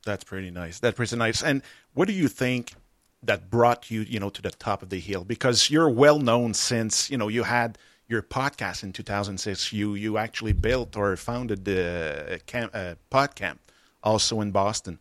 That's 0.06 0.24
pretty 0.24 0.52
nice. 0.52 0.80
That's 0.80 0.96
pretty 0.96 1.16
nice. 1.16 1.44
And 1.44 1.62
what 1.94 2.08
do 2.08 2.14
you 2.14 2.28
think 2.28 2.74
that 3.22 3.50
brought 3.50 3.90
you, 3.90 4.02
you 4.02 4.20
know, 4.20 4.30
to 4.30 4.42
the 4.42 4.52
top 4.52 4.82
of 4.82 4.90
the 4.90 5.00
hill? 5.00 5.24
Because 5.24 5.70
you're 5.70 5.90
well 5.90 6.20
known 6.20 6.54
since 6.54 7.10
you 7.10 7.18
know 7.18 7.28
you 7.28 7.44
had 7.44 7.78
your 8.08 8.22
podcast 8.22 8.84
in 8.84 8.94
2006. 8.94 9.74
You 9.74 9.96
you 9.96 10.18
actually 10.18 10.54
built 10.54 10.96
or 10.96 11.16
founded 11.18 11.66
the 11.66 12.36
uh, 12.36 12.38
camp, 12.46 12.72
uh, 12.74 12.96
PodCamp 13.12 13.58
also 14.04 14.42
in 14.42 14.52
Boston. 14.52 15.00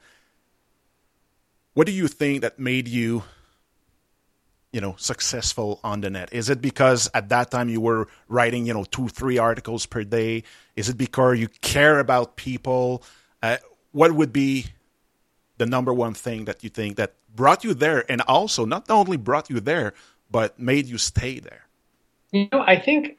What 1.74 1.86
do 1.86 1.92
you 1.92 2.08
think 2.08 2.42
that 2.42 2.58
made 2.58 2.86
you, 2.86 3.24
you 4.72 4.80
know, 4.80 4.94
successful 4.98 5.80
on 5.82 6.02
the 6.02 6.10
net? 6.10 6.28
Is 6.32 6.50
it 6.50 6.60
because 6.60 7.10
at 7.14 7.28
that 7.30 7.50
time 7.50 7.68
you 7.68 7.80
were 7.80 8.08
writing, 8.28 8.66
you 8.66 8.74
know, 8.74 8.84
two, 8.84 9.08
three 9.08 9.38
articles 9.38 9.86
per 9.86 10.04
day? 10.04 10.44
Is 10.76 10.88
it 10.88 10.98
because 10.98 11.38
you 11.38 11.48
care 11.48 11.98
about 11.98 12.36
people? 12.36 13.02
Uh, 13.42 13.56
what 13.92 14.12
would 14.12 14.32
be 14.32 14.66
the 15.58 15.66
number 15.66 15.92
one 15.92 16.14
thing 16.14 16.44
that 16.44 16.62
you 16.62 16.70
think 16.70 16.96
that 16.96 17.14
brought 17.34 17.64
you 17.64 17.72
there, 17.72 18.04
and 18.10 18.20
also 18.22 18.64
not 18.66 18.90
only 18.90 19.16
brought 19.16 19.48
you 19.48 19.60
there, 19.60 19.94
but 20.30 20.58
made 20.58 20.86
you 20.86 20.98
stay 20.98 21.38
there? 21.38 21.66
You 22.30 22.48
know, 22.52 22.62
I 22.66 22.76
think 22.76 23.18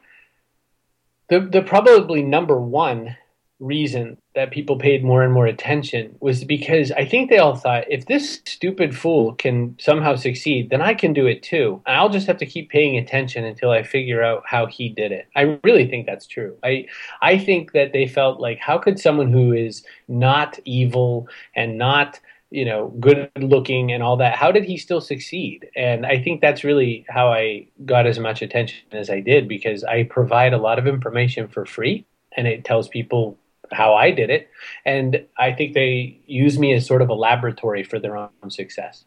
the 1.30 1.40
the 1.40 1.62
probably 1.62 2.22
number 2.22 2.60
one 2.60 3.16
reason 3.63 4.17
that 4.36 4.51
people 4.51 4.77
paid 4.77 5.03
more 5.03 5.24
and 5.24 5.32
more 5.32 5.46
attention 5.46 6.15
was 6.20 6.43
because 6.43 6.91
I 6.91 7.05
think 7.05 7.29
they 7.29 7.38
all 7.38 7.55
thought 7.55 7.86
if 7.89 8.05
this 8.05 8.41
stupid 8.46 8.96
fool 8.96 9.34
can 9.36 9.75
somehow 9.79 10.15
succeed, 10.15 10.70
then 10.70 10.82
I 10.82 10.93
can 10.93 11.13
do 11.13 11.25
it 11.27 11.43
too. 11.43 11.82
I'll 11.86 12.10
just 12.10 12.27
have 12.27 12.38
to 12.38 12.46
keep 12.46 12.70
paying 12.70 12.98
attention 12.98 13.46
until 13.46 13.72
I 13.72 13.84
figure 13.84 14.24
out 14.24 14.43
how 14.46 14.65
he 14.65 14.89
did 14.89 15.12
it. 15.12 15.27
I 15.36 15.60
really 15.63 15.88
think 15.88 16.05
that's 16.05 16.27
true. 16.27 16.58
I 16.63 16.88
I 17.22 17.38
think 17.38 17.72
that 17.72 17.93
they 17.93 18.08
felt 18.08 18.39
like 18.39 18.60
how 18.60 18.77
could 18.77 19.00
someone 19.00 19.32
who 19.32 19.53
is 19.53 19.84
not 20.08 20.60
evil 20.65 21.27
and 21.55 21.77
not 21.77 22.20
you 22.51 22.65
know 22.65 22.89
good 23.00 23.32
looking 23.39 23.91
and 23.91 24.03
all 24.03 24.15
that 24.15 24.36
how 24.36 24.51
did 24.51 24.63
he 24.63 24.77
still 24.77 25.01
succeed 25.01 25.67
and 25.75 26.05
i 26.05 26.22
think 26.22 26.39
that's 26.39 26.63
really 26.63 27.03
how 27.10 27.34
i 27.34 27.65
got 27.84 28.05
as 28.05 28.20
much 28.20 28.43
attention 28.43 28.77
as 28.91 29.10
i 29.10 29.20
did 29.20 29.48
because 29.48 29.84
i 29.86 30.03
provide 30.03 30.53
a 30.53 30.58
lot 30.60 30.77
of 30.77 30.86
information 30.86 31.48
for 31.48 31.65
free 31.65 32.05
and 32.38 32.48
it 32.48 32.63
tells 32.63 32.88
people 32.88 33.38
how 33.72 33.93
I 33.96 34.12
did 34.12 34.29
it. 34.29 34.50
And 34.86 35.25
I 35.38 35.53
think 35.53 35.74
they 35.74 36.20
use 36.25 36.60
me 36.60 36.74
as 36.74 36.86
sort 36.86 37.01
of 37.01 37.10
a 37.10 37.13
laboratory 37.13 37.84
for 37.84 38.00
their 38.00 38.17
own 38.17 38.29
success. 38.50 39.05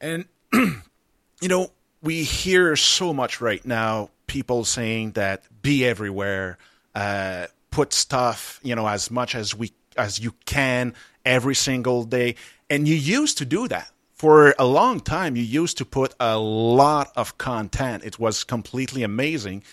And, 0.00 0.26
you 0.52 1.48
know, 1.48 1.70
we 2.02 2.22
hear 2.22 2.76
so 2.76 3.12
much 3.12 3.40
right 3.40 3.64
now 3.64 4.10
people 4.26 4.64
saying 4.64 5.12
that 5.12 5.44
be 5.62 5.84
everywhere, 5.84 6.58
uh, 6.94 7.46
put 7.70 7.92
stuff, 7.92 8.60
you 8.62 8.74
know, 8.74 8.86
as 8.86 9.10
much 9.10 9.34
as 9.34 9.54
we 9.54 9.72
as 9.96 10.18
you 10.18 10.34
can 10.44 10.94
every 11.24 11.54
single 11.54 12.04
day. 12.04 12.34
And 12.68 12.86
you 12.88 12.94
used 12.94 13.38
to 13.38 13.44
do 13.44 13.68
that. 13.68 13.90
For 14.12 14.54
a 14.58 14.64
long 14.64 15.00
time, 15.00 15.36
you 15.36 15.42
used 15.42 15.78
to 15.78 15.84
put 15.84 16.14
a 16.20 16.38
lot 16.38 17.12
of 17.16 17.36
content. 17.36 18.04
It 18.04 18.18
was 18.18 18.44
completely 18.44 19.02
amazing. 19.02 19.64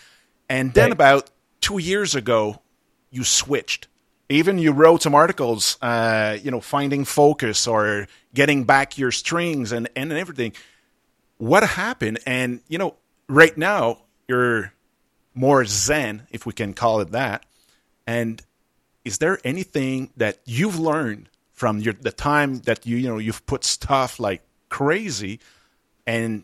And 0.50 0.74
then 0.74 0.86
right. 0.86 0.92
about 0.92 1.30
two 1.62 1.78
years 1.78 2.16
ago, 2.16 2.62
you 3.12 3.24
switched. 3.24 3.88
Even 4.30 4.58
you 4.58 4.72
wrote 4.72 5.04
some 5.04 5.14
articles, 5.14 5.78
uh, 5.82 6.38
you 6.42 6.50
know, 6.50 6.62
finding 6.62 7.04
focus 7.04 7.68
or 7.68 8.08
getting 8.34 8.64
back 8.64 8.98
your 8.98 9.12
strings 9.12 9.74
and, 9.74 9.90
and 9.96 10.14
everything. 10.14 10.54
What 11.38 11.64
happened? 11.64 12.20
And, 12.26 12.62
you 12.70 12.78
know, 12.78 12.96
right 13.28 13.56
now 13.58 14.00
you're 14.28 14.74
more 15.34 15.66
zen, 15.66 16.28
if 16.32 16.46
we 16.46 16.54
can 16.54 16.74
call 16.74 17.02
it 17.02 17.12
that. 17.12 17.46
And 18.08 18.42
is 19.04 19.18
there 19.18 19.40
anything 19.44 20.12
that 20.16 20.40
you've 20.46 20.80
learned 20.80 21.28
from 21.52 21.80
your, 21.80 21.94
the 21.94 22.12
time 22.12 22.60
that 22.62 22.86
you, 22.86 22.98
you 22.98 23.10
know, 23.10 23.18
you've 23.18 23.46
put 23.46 23.66
stuff 23.66 24.20
like 24.20 24.42
crazy 24.70 25.40
and 26.08 26.44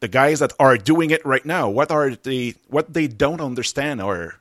the 0.00 0.08
guys 0.08 0.40
that 0.40 0.52
are 0.58 0.76
doing 0.76 1.10
it 1.10 1.24
right 1.24 1.46
now, 1.46 1.70
what 1.70 1.90
are 1.90 2.10
the, 2.14 2.54
what 2.68 2.92
they 2.92 3.06
don't 3.06 3.40
understand 3.40 4.02
or 4.02 4.34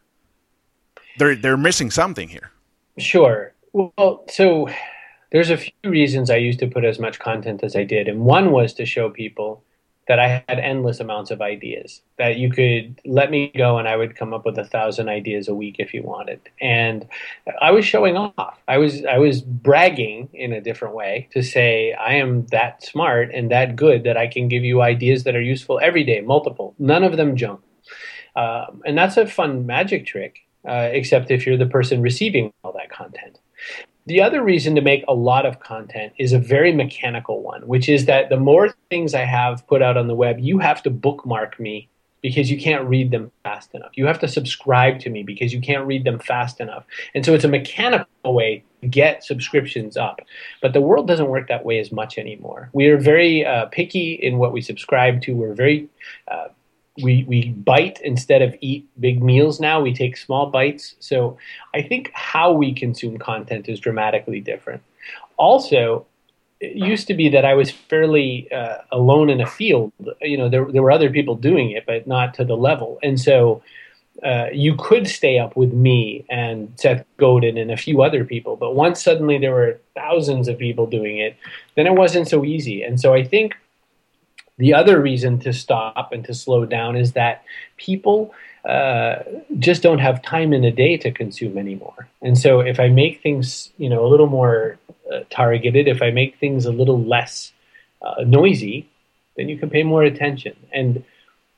they're 1.22 1.36
they're 1.36 1.58
missing 1.58 1.92
something 1.92 2.28
here. 2.28 2.50
Sure. 2.98 3.54
Well, 3.74 4.26
so 4.28 4.68
there's 5.32 5.52
a 5.52 5.58
few 5.58 5.74
reasons 5.84 6.32
I 6.32 6.38
used 6.38 6.60
to 6.60 6.68
put 6.68 6.84
as 6.84 6.98
much 6.98 7.20
content 7.20 7.64
as 7.64 7.76
I 7.76 7.84
did, 7.84 8.08
and 8.08 8.22
one 8.22 8.52
was 8.52 8.74
to 8.74 8.86
show 8.86 9.10
people 9.12 9.64
that 10.08 10.18
I 10.18 10.44
had 10.50 10.58
endless 10.60 11.00
amounts 11.00 11.30
of 11.30 11.40
ideas. 11.40 12.02
That 12.18 12.38
you 12.38 12.50
could 12.50 13.00
let 13.06 13.30
me 13.30 13.52
go, 13.56 13.78
and 13.78 13.88
I 13.88 13.98
would 13.98 14.16
come 14.16 14.34
up 14.34 14.46
with 14.46 14.58
a 14.58 14.66
thousand 14.66 15.10
ideas 15.10 15.48
a 15.48 15.54
week 15.54 15.76
if 15.78 15.94
you 15.94 16.02
wanted. 16.02 16.42
And 16.60 17.08
I 17.62 17.70
was 17.70 17.86
showing 17.86 18.18
off. 18.18 18.58
I 18.68 18.80
was 18.80 19.06
I 19.06 19.20
was 19.20 19.42
bragging 19.42 20.28
in 20.34 20.52
a 20.54 20.60
different 20.60 20.96
way 20.96 21.30
to 21.34 21.44
say 21.44 21.94
I 21.94 22.16
am 22.16 22.48
that 22.48 22.84
smart 22.84 23.30
and 23.32 23.52
that 23.52 23.76
good 23.76 24.06
that 24.06 24.18
I 24.18 24.26
can 24.26 24.48
give 24.48 24.64
you 24.64 24.82
ideas 24.82 25.24
that 25.26 25.36
are 25.36 25.42
useful 25.42 25.80
every 25.84 26.04
day, 26.04 26.22
multiple, 26.22 26.74
none 26.80 27.04
of 27.04 27.16
them 27.16 27.36
junk. 27.36 27.62
Um, 28.36 28.82
and 28.88 28.98
that's 28.98 29.18
a 29.18 29.28
fun 29.28 29.68
magic 29.68 30.08
trick 30.08 30.48
uh, 30.68 30.90
except 30.92 31.32
if 31.32 31.46
you're 31.46 31.58
the 31.58 31.66
person 31.66 32.02
receiving 32.02 32.52
all 32.64 32.72
that 32.74 32.90
content. 32.90 33.40
The 34.08 34.22
other 34.22 34.44
reason 34.44 34.74
to 34.76 34.82
make 34.82 35.04
a 35.08 35.14
lot 35.14 35.46
of 35.46 35.60
content 35.60 36.14
is 36.18 36.34
a 36.34 36.40
very 36.40 36.74
mechanical 36.74 37.42
one, 37.42 37.68
which 37.68 37.88
is 37.88 38.06
that 38.06 38.30
the 38.30 38.38
more 38.38 38.74
things 38.90 39.14
I 39.14 39.26
have 39.26 39.66
put 39.68 39.82
out 39.82 39.96
on 39.96 40.08
the 40.08 40.16
web, 40.16 40.40
you 40.40 40.58
have 40.60 40.82
to 40.84 40.90
bookmark 40.90 41.60
me 41.60 41.88
because 42.22 42.52
you 42.52 42.60
can't 42.60 42.88
read 42.88 43.12
them 43.12 43.32
fast 43.44 43.74
enough. 43.74 43.92
You 43.96 44.06
have 44.06 44.20
to 44.20 44.28
subscribe 44.28 45.00
to 45.02 45.10
me 45.10 45.24
because 45.24 45.54
you 45.54 45.62
can't 45.62 45.86
read 45.86 46.04
them 46.04 46.20
fast 46.20 46.60
enough. 46.60 46.86
And 47.16 47.26
so 47.26 47.34
it's 47.34 47.44
a 47.44 47.48
mechanical 47.48 48.34
way 48.34 48.64
to 48.82 48.88
get 48.88 49.24
subscriptions 49.24 49.98
up. 49.98 50.22
But 50.62 50.74
the 50.74 50.82
world 50.82 51.08
doesn't 51.08 51.28
work 51.28 51.48
that 51.48 51.66
way 51.66 51.80
as 51.80 51.92
much 51.92 52.18
anymore. 52.18 52.70
We 52.74 52.88
are 52.88 52.98
very 52.98 53.46
uh, 53.46 53.68
picky 53.68 54.14
in 54.14 54.38
what 54.38 54.52
we 54.52 54.62
subscribe 54.62 55.22
to. 55.24 55.36
We're 55.36 55.54
very 55.54 55.90
uh, 56.28 56.50
we 57.02 57.24
we 57.28 57.50
bite 57.50 58.00
instead 58.02 58.42
of 58.42 58.56
eat 58.62 58.88
big 59.00 59.24
meals 59.24 59.60
now. 59.60 59.82
We 59.82 59.94
take 59.94 60.18
small 60.18 60.48
bites. 60.48 60.96
So 61.00 61.38
I 61.74 61.82
think 61.82 62.12
how 62.14 62.52
we 62.52 62.74
consume 62.74 63.18
content 63.18 63.70
is 63.70 63.80
dramatically 63.80 64.42
different. 64.42 64.82
Also, 65.38 66.06
it 66.60 66.76
used 66.76 67.08
to 67.08 67.14
be 67.14 67.30
that 67.30 67.46
I 67.46 67.54
was 67.54 67.72
fairly 67.72 68.52
uh, 68.52 68.80
alone 68.92 69.30
in 69.30 69.42
a 69.42 69.48
field. 69.48 69.92
You 70.22 70.38
know, 70.38 70.50
there 70.50 70.66
there 70.66 70.84
were 70.84 70.92
other 70.92 71.10
people 71.10 71.36
doing 71.36 71.72
it, 71.72 71.86
but 71.86 72.08
not 72.08 72.34
to 72.36 72.46
the 72.46 72.58
level. 72.58 73.00
And 73.02 73.20
so 73.20 73.64
uh, 74.24 74.48
you 74.54 74.76
could 74.76 75.08
stay 75.08 75.40
up 75.40 75.56
with 75.56 75.74
me 75.74 76.26
and 76.30 76.72
Seth 76.76 77.06
Godin 77.18 77.58
and 77.58 77.72
a 77.72 77.78
few 77.78 78.04
other 78.04 78.24
people. 78.24 78.56
But 78.56 78.76
once 78.76 79.02
suddenly 79.02 79.38
there 79.38 79.54
were 79.54 79.80
thousands 79.96 80.48
of 80.48 80.58
people 80.60 80.86
doing 80.86 81.18
it, 81.18 81.36
then 81.76 81.88
it 81.88 81.94
wasn't 81.94 82.28
so 82.28 82.46
easy. 82.46 82.84
And 82.84 83.00
so 83.00 83.14
I 83.14 83.24
think 83.24 83.56
the 84.58 84.74
other 84.74 85.02
reason 85.02 85.40
to 85.40 85.54
stop 85.54 86.12
and 86.12 86.24
to 86.26 86.34
slow 86.34 86.66
down 86.66 86.96
is 86.96 87.14
that 87.14 87.44
people 87.78 88.34
uh, 88.68 89.24
just 89.58 89.82
don't 89.82 90.00
have 90.00 90.22
time 90.22 90.54
in 90.54 90.64
a 90.64 90.72
day 90.72 90.98
to 90.98 91.12
consume 91.12 91.58
anymore. 91.58 92.08
And 92.22 92.38
so 92.38 92.60
if 92.60 92.80
I 92.80 92.90
make 92.90 93.22
things, 93.22 93.72
you 93.78 93.90
know, 93.90 94.06
a 94.06 94.10
little 94.10 94.28
more 94.28 94.78
uh, 95.12 95.22
targeted, 95.30 95.88
if 95.88 96.02
I 96.02 96.12
make 96.12 96.38
things 96.38 96.66
a 96.66 96.72
little 96.72 97.04
less 97.04 97.52
uh, 98.02 98.24
noisy, 98.26 98.88
then 99.36 99.50
you 99.50 99.58
can 99.58 99.70
pay 99.70 99.84
more 99.84 100.04
attention. 100.04 100.56
And 100.72 101.04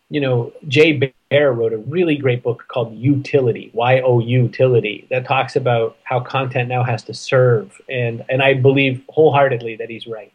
you 0.09 0.21
know, 0.21 0.53
Jay 0.67 0.91
Baer 1.31 1.51
wrote 1.51 1.73
a 1.73 1.77
really 1.77 2.15
great 2.17 2.43
book 2.43 2.65
called 2.67 2.95
"Youtility." 2.95 3.73
Y 3.73 3.99
O 4.01 4.19
Utility, 4.19 5.07
that 5.09 5.25
talks 5.25 5.55
about 5.55 5.97
how 6.03 6.19
content 6.19 6.69
now 6.69 6.83
has 6.83 7.03
to 7.05 7.15
serve. 7.15 7.81
And 7.89 8.23
and 8.29 8.43
I 8.43 8.53
believe 8.53 9.01
wholeheartedly 9.09 9.77
that 9.77 9.89
he's 9.89 10.05
right. 10.05 10.31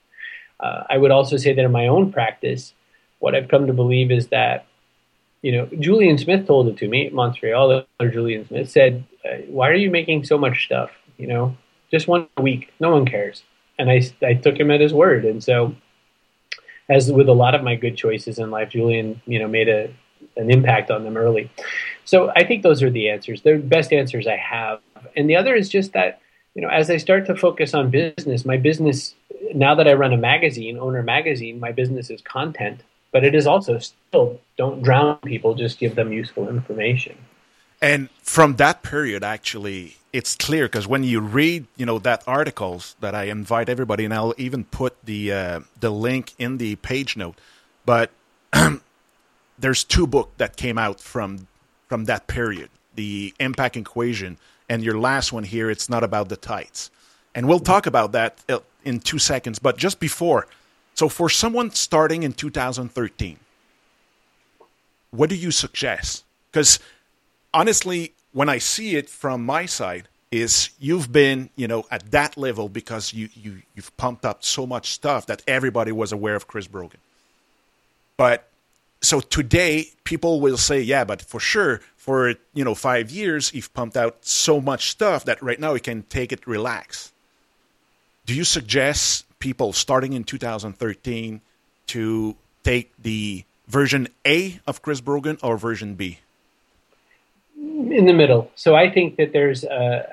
Uh, 0.61 0.85
I 0.88 0.99
would 0.99 1.11
also 1.11 1.37
say 1.37 1.53
that 1.53 1.65
in 1.65 1.73
my 1.73 1.87
own 1.87 2.12
practice, 2.12 2.75
what 3.19 3.35
I've 3.35 3.49
come 3.49 3.67
to 3.67 3.73
believe 3.73 4.11
is 4.11 4.29
that, 4.29 4.67
you 5.43 5.53
know, 5.53 5.67
Julien 5.79 6.19
Smith 6.19 6.47
told 6.47 6.69
it 6.69 6.77
to 6.79 6.88
me, 6.88 7.11
Montreal, 7.11 7.85
or 8.00 8.09
Julien 8.09 8.47
Smith 8.47 8.71
said, 8.71 9.05
uh, 9.25 9.37
"Why 9.49 9.69
are 9.69 9.75
you 9.75 9.91
making 9.91 10.25
so 10.25 10.37
much 10.37 10.65
stuff? 10.65 10.91
You 11.17 11.29
know, 11.29 11.57
just 11.91 12.09
one 12.09 12.29
week, 12.41 12.73
no 12.81 12.91
one 12.91 13.07
cares." 13.07 13.43
And 13.79 13.91
I, 13.91 14.03
I 14.23 14.35
took 14.35 14.59
him 14.59 14.71
at 14.71 14.81
his 14.81 14.93
word, 14.93 15.25
and 15.25 15.43
so, 15.43 15.77
as 16.88 17.12
with 17.12 17.29
a 17.29 17.33
lot 17.33 17.55
of 17.55 17.62
my 17.62 17.77
good 17.77 17.97
choices 17.97 18.38
in 18.38 18.50
life, 18.50 18.71
Julien, 18.71 19.23
you 19.27 19.38
know, 19.38 19.47
made 19.47 19.69
a 19.69 19.91
an 20.37 20.50
impact 20.50 20.91
on 20.91 21.05
them 21.05 21.17
early. 21.17 21.50
So 22.05 22.31
I 22.35 22.45
think 22.45 22.62
those 22.62 22.83
are 22.83 22.91
the 22.91 23.09
answers. 23.11 23.43
They're 23.43 23.59
the 23.59 23.67
best 23.67 23.93
answers 23.93 24.27
I 24.27 24.37
have. 24.37 24.81
And 25.17 25.29
the 25.29 25.37
other 25.37 25.55
is 25.55 25.69
just 25.69 25.93
that, 25.93 26.21
you 26.55 26.62
know, 26.62 26.69
as 26.69 26.91
I 26.91 26.97
start 26.97 27.27
to 27.27 27.37
focus 27.37 27.75
on 27.75 27.91
business, 27.91 28.45
my 28.45 28.57
business 28.57 29.15
now 29.55 29.75
that 29.75 29.88
I 29.88 29.95
run 29.95 30.12
a 30.12 30.17
magazine, 30.17 30.78
Owner 30.78 31.02
Magazine, 31.02 31.61
my 31.61 31.73
business 31.73 32.11
is 32.11 32.21
content, 32.23 32.81
but 33.12 33.25
it 33.25 33.35
is 33.35 33.47
also 33.47 33.78
still 33.78 34.40
don't 34.57 34.83
drown 34.83 35.19
people, 35.19 35.55
just 35.55 35.78
give 35.78 35.95
them 35.95 36.12
useful 36.12 36.49
information. 36.49 37.17
And 37.81 38.11
from 38.23 38.57
that 38.57 38.83
period, 38.83 39.23
actually, 39.23 39.97
it's 40.12 40.35
clear 40.35 40.67
because 40.67 40.87
when 40.88 41.05
you 41.05 41.21
read, 41.21 41.67
you 41.76 41.87
know, 41.87 41.99
that 42.00 42.25
articles 42.26 42.97
that 43.00 43.14
I 43.14 43.25
invite 43.25 43.69
everybody, 43.69 44.05
and 44.05 44.12
I'll 44.12 44.35
even 44.37 44.64
put 44.64 44.97
the 45.05 45.33
uh, 45.33 45.61
the 45.78 45.90
link 45.90 46.35
in 46.38 46.59
the 46.59 46.76
page 46.76 47.17
note. 47.17 47.38
But 47.87 48.11
there's 49.59 49.85
two 49.85 50.07
books 50.07 50.33
that 50.38 50.57
came 50.57 50.77
out 50.77 51.01
from 51.01 51.46
from 51.88 52.07
that 52.07 52.27
period: 52.27 52.70
the 52.96 53.33
Impact 53.38 53.77
Equation, 53.77 54.38
and 54.68 54.83
your 54.83 54.99
last 54.99 55.33
one 55.33 55.44
here. 55.44 55.70
It's 55.70 55.88
not 55.88 56.03
about 56.03 56.29
the 56.29 56.37
tights, 56.37 56.90
and 57.35 57.46
we'll 57.46 57.61
talk 57.61 57.87
about 57.87 58.11
that 58.12 58.42
uh, 58.49 58.59
in 58.88 59.01
two 59.01 59.18
seconds. 59.18 59.59
But 59.59 59.77
just 59.77 60.01
before, 60.01 60.48
so 60.94 61.09
for 61.09 61.29
someone 61.29 61.70
starting 61.70 62.22
in 62.24 62.33
2013, 62.33 63.38
what 65.11 65.29
do 65.31 65.37
you 65.37 65.51
suggest? 65.51 66.24
Because 66.51 66.81
honestly, 67.55 68.14
when 68.33 68.48
I 68.48 68.59
see 68.59 68.96
it 68.96 69.09
from 69.09 69.44
my 69.44 69.66
side, 69.66 70.09
is 70.31 70.70
you've 70.79 71.11
been 71.11 71.48
you 71.57 71.66
know 71.66 71.87
at 71.90 72.11
that 72.11 72.37
level 72.37 72.68
because 72.68 73.14
you 73.14 73.29
you 73.35 73.62
you've 73.74 73.96
pumped 73.96 74.24
up 74.24 74.44
so 74.44 74.66
much 74.66 74.90
stuff 74.90 75.24
that 75.27 75.42
everybody 75.46 75.92
was 75.92 76.12
aware 76.12 76.35
of 76.35 76.46
Chris 76.46 76.66
Brogan. 76.66 77.01
But 78.16 78.48
so 79.01 79.20
today 79.20 79.87
people 80.05 80.40
will 80.40 80.59
say, 80.59 80.81
yeah, 80.81 81.05
but 81.05 81.22
for 81.22 81.40
sure 81.40 81.81
for 81.96 82.35
you 82.53 82.64
know 82.64 82.74
five 82.74 83.11
years 83.11 83.55
you've 83.55 83.72
pumped 83.72 83.96
out 83.96 84.18
so 84.20 84.61
much 84.61 84.90
stuff 84.90 85.24
that 85.24 85.42
right 85.42 85.59
now 85.59 85.74
you 85.74 85.81
can 85.81 86.03
take 86.05 86.33
it 86.33 86.46
relax 86.46 87.12
do 88.29 88.35
you 88.35 88.45
suggest 88.45 89.25
people 89.38 89.73
starting 89.73 90.12
in 90.12 90.23
2013 90.23 91.41
to 91.87 92.37
take 92.62 92.93
the 93.01 93.43
version 93.67 94.07
A 94.27 94.61
of 94.67 94.83
Chris 94.83 95.01
Brogan 95.01 95.38
or 95.43 95.57
version 95.57 95.95
B? 95.95 96.19
In 97.57 98.05
the 98.05 98.12
middle. 98.12 98.51
So 98.55 98.77
I 98.77 98.91
think 98.91 99.17
that 99.17 99.33
there's 99.33 99.64
a, 99.64 100.07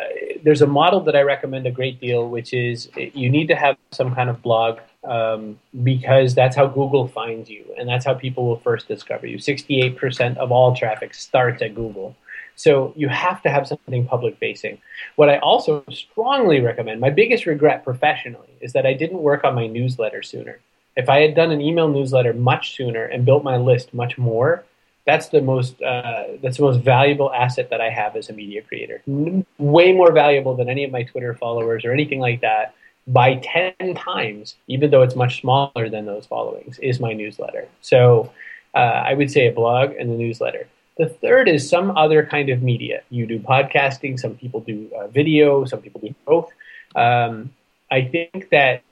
there's 0.44 0.62
a 0.62 0.68
model 0.68 1.02
that 1.02 1.16
I 1.18 1.24
recommend 1.24 1.68
a 1.68 1.72
great 1.72 2.00
deal, 2.00 2.30
which 2.30 2.54
is 2.54 2.90
you 2.96 3.30
need 3.30 3.50
to 3.50 3.56
have 3.56 3.76
some 3.92 4.16
kind 4.16 4.30
of 4.30 4.42
blog 4.42 4.80
um, 5.04 5.60
because 5.84 6.34
that's 6.34 6.56
how 6.56 6.68
Google 6.68 7.10
finds 7.10 7.50
you 7.50 7.66
and 7.78 7.88
that's 7.90 8.06
how 8.06 8.14
people 8.14 8.48
will 8.48 8.60
first 8.60 8.88
discover 8.88 9.28
you. 9.28 9.40
68% 9.40 10.38
of 10.38 10.54
all 10.54 10.74
traffic 10.74 11.14
starts 11.14 11.62
at 11.62 11.76
Google. 11.76 12.16
So 12.56 12.94
you 12.96 13.10
have 13.10 13.42
to 13.44 13.50
have 13.50 13.68
something 13.68 14.06
public 14.08 14.38
facing. 14.38 14.80
What 15.16 15.30
I 15.30 15.38
also 15.40 15.84
strongly 15.92 16.60
recommend, 16.60 17.02
my 17.02 17.10
biggest 17.10 17.46
regret 17.46 17.84
professionally, 17.84 18.50
is 18.62 18.74
that 18.74 18.86
I 18.86 18.94
didn't 18.94 19.22
work 19.22 19.44
on 19.44 19.56
my 19.56 19.68
newsletter 19.68 20.24
sooner. 20.24 20.60
If 20.96 21.10
I 21.10 21.20
had 21.20 21.36
done 21.36 21.52
an 21.52 21.62
email 21.62 21.90
newsletter 21.90 22.34
much 22.34 22.76
sooner 22.76 23.06
and 23.06 23.26
built 23.26 23.44
my 23.44 23.58
list 23.58 23.94
much 23.94 24.18
more, 24.18 24.64
that's 25.06 25.28
the 25.30 25.42
most 25.42 25.82
uh, 25.82 26.24
that's 26.42 26.58
the 26.58 26.64
most 26.64 26.82
valuable 26.82 27.32
asset 27.32 27.70
that 27.70 27.80
I 27.80 27.90
have 27.90 28.16
as 28.16 28.30
a 28.30 28.34
media 28.34 28.62
creator. 28.62 29.04
Way 29.60 29.94
more 29.94 30.12
valuable 30.12 30.56
than 30.56 30.68
any 30.68 30.84
of 30.84 30.92
my 30.92 31.04
Twitter 31.04 31.34
followers 31.36 31.86
or 31.86 31.92
anything 31.92 32.20
like 32.20 32.42
that 32.42 32.74
by 33.08 33.36
10 33.36 33.96
times, 33.96 34.56
even 34.68 34.90
though 34.90 35.04
it's 35.04 35.16
much 35.16 35.42
smaller 35.42 35.90
than 35.90 36.06
those 36.06 36.26
followings, 36.26 36.80
is 36.80 37.00
my 37.00 37.14
newsletter. 37.14 37.68
So 37.82 38.32
uh, 38.74 38.78
I 38.78 39.14
would 39.14 39.30
say 39.30 39.48
a 39.48 39.52
blog 39.52 39.92
and 39.92 40.10
the 40.10 40.16
newsletter. 40.16 40.68
The 40.98 41.10
third 41.10 41.50
is 41.50 41.68
some 41.70 41.98
other 41.98 42.26
kind 42.26 42.50
of 42.50 42.62
media. 42.62 43.02
You 43.10 43.26
do 43.26 43.40
podcasting, 43.40 44.20
some 44.20 44.36
people 44.36 44.62
do 44.62 44.90
uh, 44.98 45.08
video, 45.08 45.66
some 45.66 45.82
people 45.82 46.02
do 46.02 46.16
both. 46.26 46.50
Um, 46.96 47.54
I 47.92 48.04
think 48.04 48.50
that 48.52 48.84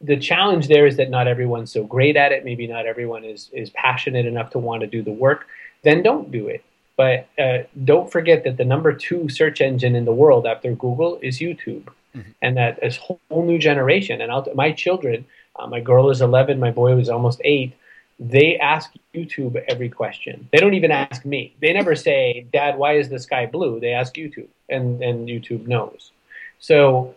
the 0.00 0.18
challenge 0.18 0.68
there 0.68 0.86
is 0.86 0.96
that 0.98 1.08
not 1.08 1.26
everyone's 1.26 1.72
so 1.72 1.84
great 1.84 2.16
at 2.16 2.32
it. 2.32 2.44
Maybe 2.44 2.66
not 2.66 2.84
everyone 2.84 3.24
is, 3.24 3.48
is 3.52 3.70
passionate 3.70 4.26
enough 4.26 4.50
to 4.50 4.58
want 4.58 4.82
to 4.82 4.86
do 4.86 5.02
the 5.02 5.12
work. 5.12 5.46
Then 5.82 6.02
don't 6.02 6.30
do 6.30 6.48
it. 6.48 6.62
But 6.96 7.26
uh, 7.38 7.64
don't 7.84 8.10
forget 8.10 8.44
that 8.44 8.56
the 8.56 8.64
number 8.64 8.92
two 8.92 9.28
search 9.28 9.60
engine 9.60 9.96
in 9.96 10.04
the 10.04 10.12
world 10.12 10.46
after 10.46 10.72
Google 10.74 11.18
is 11.22 11.38
YouTube. 11.38 11.88
Mm-hmm. 12.14 12.30
And 12.42 12.56
that 12.56 12.80
this 12.80 12.96
whole 12.96 13.18
new 13.30 13.58
generation, 13.58 14.20
and 14.20 14.30
I'll, 14.30 14.46
my 14.54 14.70
children, 14.72 15.24
uh, 15.58 15.66
my 15.66 15.80
girl 15.80 16.10
is 16.10 16.20
11, 16.20 16.60
my 16.60 16.70
boy 16.70 16.94
was 16.94 17.08
almost 17.08 17.40
eight, 17.44 17.74
they 18.18 18.56
ask 18.58 18.92
YouTube 19.14 19.62
every 19.68 19.88
question. 19.88 20.48
They 20.52 20.58
don't 20.58 20.74
even 20.74 20.90
ask 20.90 21.24
me. 21.24 21.54
They 21.60 21.72
never 21.72 21.94
say, 22.08 22.46
"Dad, 22.52 22.78
why 22.78 22.96
is 22.96 23.08
the 23.08 23.18
sky 23.18 23.46
blue?" 23.46 23.80
They 23.80 23.92
ask 23.92 24.14
YouTube, 24.14 24.48
and 24.68 25.02
and 25.02 25.28
YouTube 25.28 25.66
knows. 25.66 26.12
So, 26.60 27.14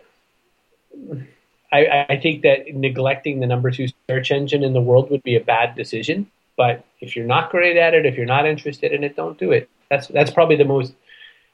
I, 1.72 2.06
I 2.08 2.20
think 2.20 2.42
that 2.42 2.74
neglecting 2.74 3.40
the 3.40 3.46
number 3.46 3.70
two 3.70 3.88
search 4.10 4.30
engine 4.30 4.62
in 4.62 4.72
the 4.72 4.80
world 4.80 5.10
would 5.10 5.22
be 5.22 5.36
a 5.36 5.40
bad 5.40 5.74
decision. 5.74 6.30
But 6.56 6.84
if 7.00 7.14
you're 7.14 7.26
not 7.26 7.50
great 7.50 7.76
at 7.76 7.94
it, 7.94 8.04
if 8.04 8.16
you're 8.16 8.26
not 8.26 8.46
interested 8.46 8.92
in 8.92 9.04
it, 9.04 9.14
don't 9.14 9.38
do 9.38 9.52
it. 9.52 9.70
That's 9.90 10.08
that's 10.08 10.30
probably 10.30 10.56
the 10.56 10.64
most 10.64 10.92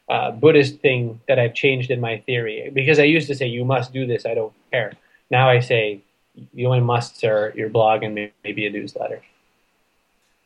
uh, 0.08 0.30
Buddhist 0.30 0.80
thing 0.80 1.20
that 1.28 1.38
I've 1.38 1.54
changed 1.54 1.90
in 1.90 2.00
my 2.00 2.18
theory. 2.18 2.70
Because 2.72 2.98
I 2.98 3.04
used 3.04 3.28
to 3.28 3.34
say, 3.34 3.46
"You 3.46 3.64
must 3.64 3.92
do 3.92 4.06
this." 4.06 4.24
I 4.24 4.34
don't 4.34 4.54
care. 4.72 4.94
Now 5.30 5.50
I 5.50 5.60
say, 5.60 6.00
"The 6.54 6.66
only 6.66 6.80
musts 6.80 7.22
are 7.22 7.52
your 7.54 7.68
blog 7.68 8.02
and 8.02 8.30
maybe 8.42 8.66
a 8.66 8.70
newsletter." 8.70 9.22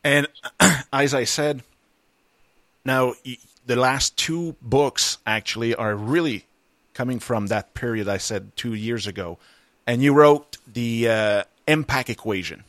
And 0.04 0.26
as 0.92 1.14
I 1.14 1.24
said, 1.24 1.62
now 2.84 3.14
the 3.66 3.76
last 3.76 4.16
two 4.16 4.56
books 4.62 5.18
actually 5.26 5.74
are 5.74 5.94
really 5.94 6.44
coming 6.94 7.20
from 7.20 7.46
that 7.46 7.74
period 7.74 8.08
I 8.08 8.18
said 8.18 8.56
two 8.56 8.74
years 8.74 9.06
ago. 9.06 9.38
And 9.86 10.02
you 10.02 10.12
wrote 10.12 10.58
the 10.66 11.08
uh, 11.08 11.44
impact 11.66 12.10
equation. 12.10 12.64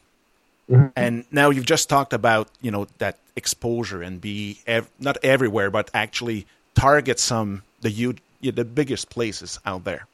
Mm-hmm. 0.69 0.87
And 0.95 1.25
now 1.31 1.49
you've 1.49 1.65
just 1.65 1.89
talked 1.89 2.13
about 2.13 2.49
you 2.61 2.69
know 2.69 2.87
that 2.99 3.17
exposure 3.35 4.03
and 4.03 4.21
be 4.21 4.59
ev- 4.67 4.89
not 4.99 5.17
everywhere, 5.23 5.71
but 5.71 5.89
actually 5.93 6.45
target 6.75 7.19
some 7.19 7.63
the 7.81 7.89
you, 7.89 8.15
the 8.41 8.65
biggest 8.65 9.09
places 9.09 9.59
out 9.65 9.83
there. 9.83 10.05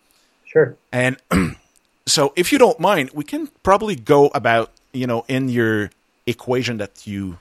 Sure. 0.46 0.78
And 0.94 1.18
so, 2.06 2.32
if 2.38 2.54
you 2.54 2.58
don't 2.58 2.80
mind, 2.80 3.12
we 3.14 3.26
can 3.26 3.48
probably 3.64 3.96
go 3.98 4.28
about 4.28 4.72
you 4.94 5.08
know 5.08 5.26
in 5.28 5.50
your 5.50 5.90
equation 6.26 6.78
that 6.78 7.06
you 7.08 7.38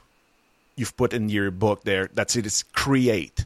you've 0.76 0.96
put 0.96 1.12
in 1.12 1.28
your 1.28 1.50
book 1.50 1.84
there. 1.84 2.08
That's 2.12 2.36
it. 2.36 2.46
It's 2.46 2.62
create. 2.62 3.44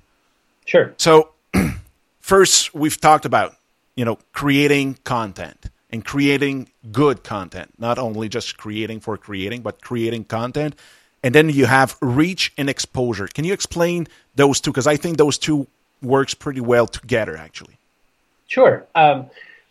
Sure. 0.65 0.95
So, 0.97 1.31
first 2.21 2.75
we've 2.75 3.01
talked 3.01 3.25
about 3.25 3.57
you 3.95 4.05
know 4.05 4.19
creating 4.33 4.99
content 5.05 5.67
and 5.91 6.05
creating 6.05 6.69
good 6.93 7.25
content, 7.25 7.73
not 7.79 7.99
only 7.99 8.29
just 8.29 8.59
creating 8.59 9.01
for 9.01 9.17
creating, 9.17 9.63
but 9.63 9.81
creating 9.81 10.25
content. 10.25 10.75
And 11.23 11.35
then 11.35 11.49
you 11.49 11.67
have 11.67 11.97
reach 12.01 12.53
and 12.57 12.71
exposure. 12.71 13.27
Can 13.27 13.45
you 13.45 13.53
explain 13.53 14.07
those 14.37 14.61
two? 14.61 14.71
Because 14.71 14.87
I 14.87 14.97
think 14.97 15.17
those 15.17 15.39
two 15.39 15.67
works 16.03 16.35
pretty 16.35 16.61
well 16.61 16.87
together, 16.87 17.37
actually. 17.37 17.79
Sure. 18.47 18.87
Um, 18.95 19.27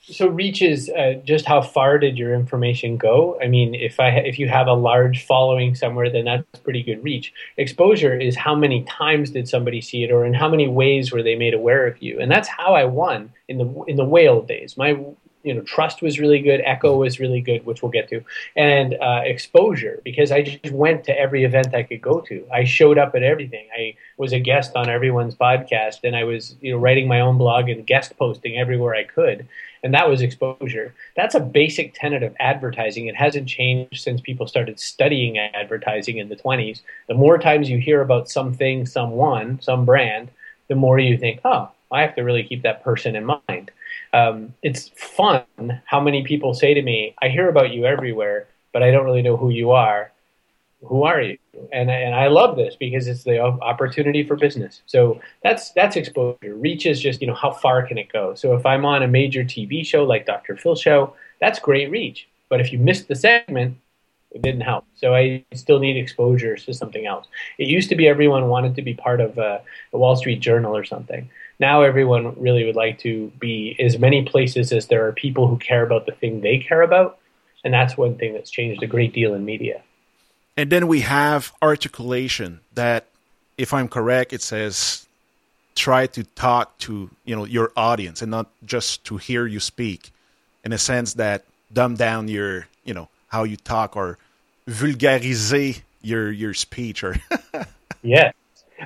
so 0.09 0.27
reach 0.27 0.61
is 0.61 0.89
uh, 0.89 1.15
just 1.25 1.45
how 1.45 1.61
far 1.61 1.99
did 1.99 2.17
your 2.17 2.33
information 2.33 2.97
go? 2.97 3.37
I 3.41 3.47
mean, 3.47 3.75
if 3.75 3.99
I 3.99 4.09
if 4.09 4.39
you 4.39 4.47
have 4.47 4.67
a 4.67 4.73
large 4.73 5.25
following 5.25 5.75
somewhere, 5.75 6.09
then 6.09 6.25
that's 6.25 6.59
pretty 6.63 6.81
good 6.81 7.03
reach. 7.03 7.33
Exposure 7.57 8.17
is 8.17 8.35
how 8.35 8.55
many 8.55 8.83
times 8.83 9.31
did 9.31 9.49
somebody 9.49 9.81
see 9.81 10.03
it, 10.03 10.11
or 10.11 10.25
in 10.25 10.33
how 10.33 10.49
many 10.49 10.67
ways 10.67 11.11
were 11.11 11.23
they 11.23 11.35
made 11.35 11.53
aware 11.53 11.85
of 11.85 12.01
you? 12.01 12.19
And 12.19 12.31
that's 12.31 12.47
how 12.47 12.73
I 12.73 12.85
won 12.85 13.31
in 13.49 13.57
the 13.57 13.83
in 13.87 13.97
the 13.97 14.05
whale 14.05 14.41
days. 14.41 14.77
My 14.77 14.97
you 15.43 15.54
know 15.54 15.62
trust 15.62 16.02
was 16.02 16.19
really 16.19 16.39
good 16.39 16.62
echo 16.65 16.97
was 16.97 17.19
really 17.19 17.41
good 17.41 17.65
which 17.65 17.82
we'll 17.82 17.91
get 17.91 18.10
to 18.10 18.23
and 18.56 18.95
uh, 19.02 19.21
exposure 19.23 20.02
because 20.04 20.32
i 20.32 20.41
just 20.41 20.73
went 20.73 21.04
to 21.04 21.17
every 21.17 21.43
event 21.43 21.73
i 21.73 21.84
could 21.84 22.02
go 22.02 22.21
to. 22.21 22.45
I 22.54 22.63
showed 22.63 22.97
up 22.97 23.15
at 23.15 23.23
everything. 23.23 23.67
I 23.78 23.95
was 24.17 24.34
a 24.34 24.39
guest 24.39 24.76
on 24.76 24.89
everyone's 24.89 25.36
podcast 25.36 26.00
and 26.04 26.15
i 26.15 26.23
was 26.23 26.56
you 26.62 26.71
know 26.71 26.80
writing 26.80 27.08
my 27.08 27.19
own 27.19 27.38
blog 27.38 27.69
and 27.69 27.86
guest 27.86 28.17
posting 28.17 28.58
everywhere 28.58 28.95
i 28.95 29.04
could 29.04 29.47
and 29.84 29.93
that 29.93 30.10
was 30.10 30.23
exposure. 30.23 30.95
That's 31.15 31.36
a 31.36 31.39
basic 31.39 31.93
tenet 31.93 32.23
of 32.23 32.36
advertising. 32.39 33.06
It 33.06 33.15
hasn't 33.15 33.47
changed 33.47 34.02
since 34.02 34.19
people 34.19 34.47
started 34.47 34.80
studying 34.80 35.38
advertising 35.38 36.17
in 36.17 36.30
the 36.30 36.36
20s 36.36 36.82
the 37.08 37.13
more 37.13 37.38
times 37.38 37.69
you 37.69 37.78
hear 37.78 38.02
about 38.02 38.30
something 38.30 38.86
someone 38.86 39.60
some 39.62 39.86
brand 39.86 40.30
the 40.67 40.76
more 40.76 41.00
you 41.00 41.17
think 41.17 41.39
oh 41.45 41.69
i 41.91 42.02
have 42.02 42.15
to 42.15 42.21
really 42.21 42.43
keep 42.43 42.63
that 42.63 42.84
person 42.84 43.15
in 43.15 43.26
mind 43.26 43.71
um, 44.17 44.53
it's 44.63 44.89
fun 44.95 45.43
how 45.86 45.99
many 45.99 46.23
people 46.23 46.53
say 46.53 46.73
to 46.73 46.82
me, 46.82 47.15
I 47.21 47.30
hear 47.30 47.49
about 47.49 47.71
you 47.71 47.86
everywhere, 47.86 48.47
but 48.73 48.82
I 48.84 48.91
don't 48.91 49.06
really 49.06 49.21
know 49.21 49.38
who 49.38 49.49
you 49.49 49.71
are. 49.71 50.12
Who 50.84 51.03
are 51.03 51.21
you? 51.21 51.38
And, 51.71 51.89
and 51.89 52.13
I 52.13 52.27
love 52.27 52.56
this 52.56 52.75
because 52.75 53.08
it's 53.08 53.23
the 53.23 53.39
opportunity 53.39 54.23
for 54.23 54.36
business. 54.36 54.82
So 54.86 55.19
that's 55.43 55.71
that's 55.71 55.95
exposure. 55.95 56.53
Reach 56.53 56.86
is 56.86 57.01
just 57.01 57.19
you 57.19 57.27
know 57.27 57.34
how 57.34 57.51
far 57.51 57.86
can 57.86 57.97
it 57.97 58.12
go. 58.13 58.36
So 58.36 58.56
if 58.56 58.63
I'm 58.65 58.86
on 58.86 59.01
a 59.01 59.08
major 59.08 59.43
TV 59.43 59.86
show 59.86 60.03
like 60.03 60.27
Dr. 60.27 60.56
Phil 60.56 60.75
show, 60.75 61.15
that's 61.41 61.58
great 61.58 61.89
reach. 61.89 62.27
But 62.49 62.62
if 62.62 62.71
you 62.71 62.77
missed 62.77 63.08
the 63.08 63.15
segment, 63.15 63.77
it 64.32 64.43
didn't 64.43 64.62
help. 64.62 64.86
So 64.95 65.15
I 65.15 65.43
still 65.53 65.80
need 65.80 65.97
exposure 65.97 66.56
to 66.56 66.73
something 66.73 67.08
else. 67.08 67.25
It 67.58 67.67
used 67.67 67.89
to 67.89 67.95
be 67.95 68.08
everyone 68.08 68.47
wanted 68.47 68.75
to 68.75 68.84
be 68.84 68.93
part 68.93 69.19
of 69.19 69.38
a, 69.39 69.63
a 69.93 69.97
Wall 69.97 70.15
Street 70.15 70.41
Journal 70.41 70.77
or 70.77 70.86
something 70.86 71.27
now 71.59 71.81
everyone 71.81 72.39
really 72.39 72.65
would 72.65 72.75
like 72.75 72.99
to 72.99 73.31
be 73.39 73.75
as 73.79 73.97
many 73.97 74.23
places 74.23 74.71
as 74.71 74.87
there 74.87 75.07
are 75.07 75.11
people 75.11 75.47
who 75.47 75.57
care 75.57 75.83
about 75.83 76.05
the 76.05 76.11
thing 76.11 76.41
they 76.41 76.59
care 76.59 76.81
about. 76.81 77.17
And 77.63 77.73
that's 77.73 77.97
one 77.97 78.17
thing 78.17 78.33
that's 78.33 78.51
changed 78.51 78.83
a 78.83 78.87
great 78.87 79.13
deal 79.13 79.33
in 79.33 79.43
media. 79.43 79.81
And 80.55 80.69
then 80.69 80.87
we 80.87 81.01
have 81.01 81.53
articulation 81.61 82.61
that, 82.75 83.07
if 83.57 83.73
I'm 83.73 83.87
correct, 83.87 84.33
it 84.33 84.41
says 84.41 85.07
try 85.75 86.07
to 86.07 86.23
talk 86.23 86.77
to 86.79 87.09
you 87.25 87.35
know 87.35 87.45
your 87.45 87.71
audience 87.77 88.23
and 88.23 88.31
not 88.31 88.47
just 88.65 89.03
to 89.03 89.17
hear 89.17 89.45
you 89.45 89.59
speak 89.59 90.11
in 90.65 90.73
a 90.73 90.77
sense 90.77 91.13
that 91.13 91.45
dumb 91.71 91.95
down 91.95 92.27
your 92.27 92.67
you 92.83 92.95
know 92.95 93.07
how 93.27 93.43
you 93.43 93.55
talk 93.55 93.95
or 93.95 94.17
vulgarize 94.67 95.81
your 96.01 96.31
your 96.31 96.55
speech 96.55 97.03
or 97.03 97.15
yeah 98.01 98.31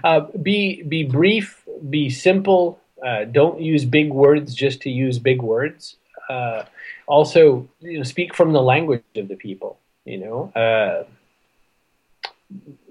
uh, 0.04 0.22
be 0.42 0.84
be 0.84 1.04
brief, 1.04 1.61
be 1.90 2.10
simple. 2.10 2.80
Uh, 3.06 3.26
don't 3.26 3.60
use 3.60 3.86
big 3.86 4.12
words 4.12 4.54
just 4.54 4.82
to 4.82 4.90
use 4.90 5.20
big 5.20 5.42
words. 5.42 5.96
Uh, 6.30 6.64
also, 7.08 7.68
you 7.80 7.98
know, 7.98 8.04
speak 8.04 8.34
from 8.34 8.54
the 8.54 8.62
language 8.62 9.04
of 9.16 9.28
the 9.28 9.36
people. 9.36 9.78
You 10.06 10.18
know, 10.18 10.52
uh, 10.56 11.04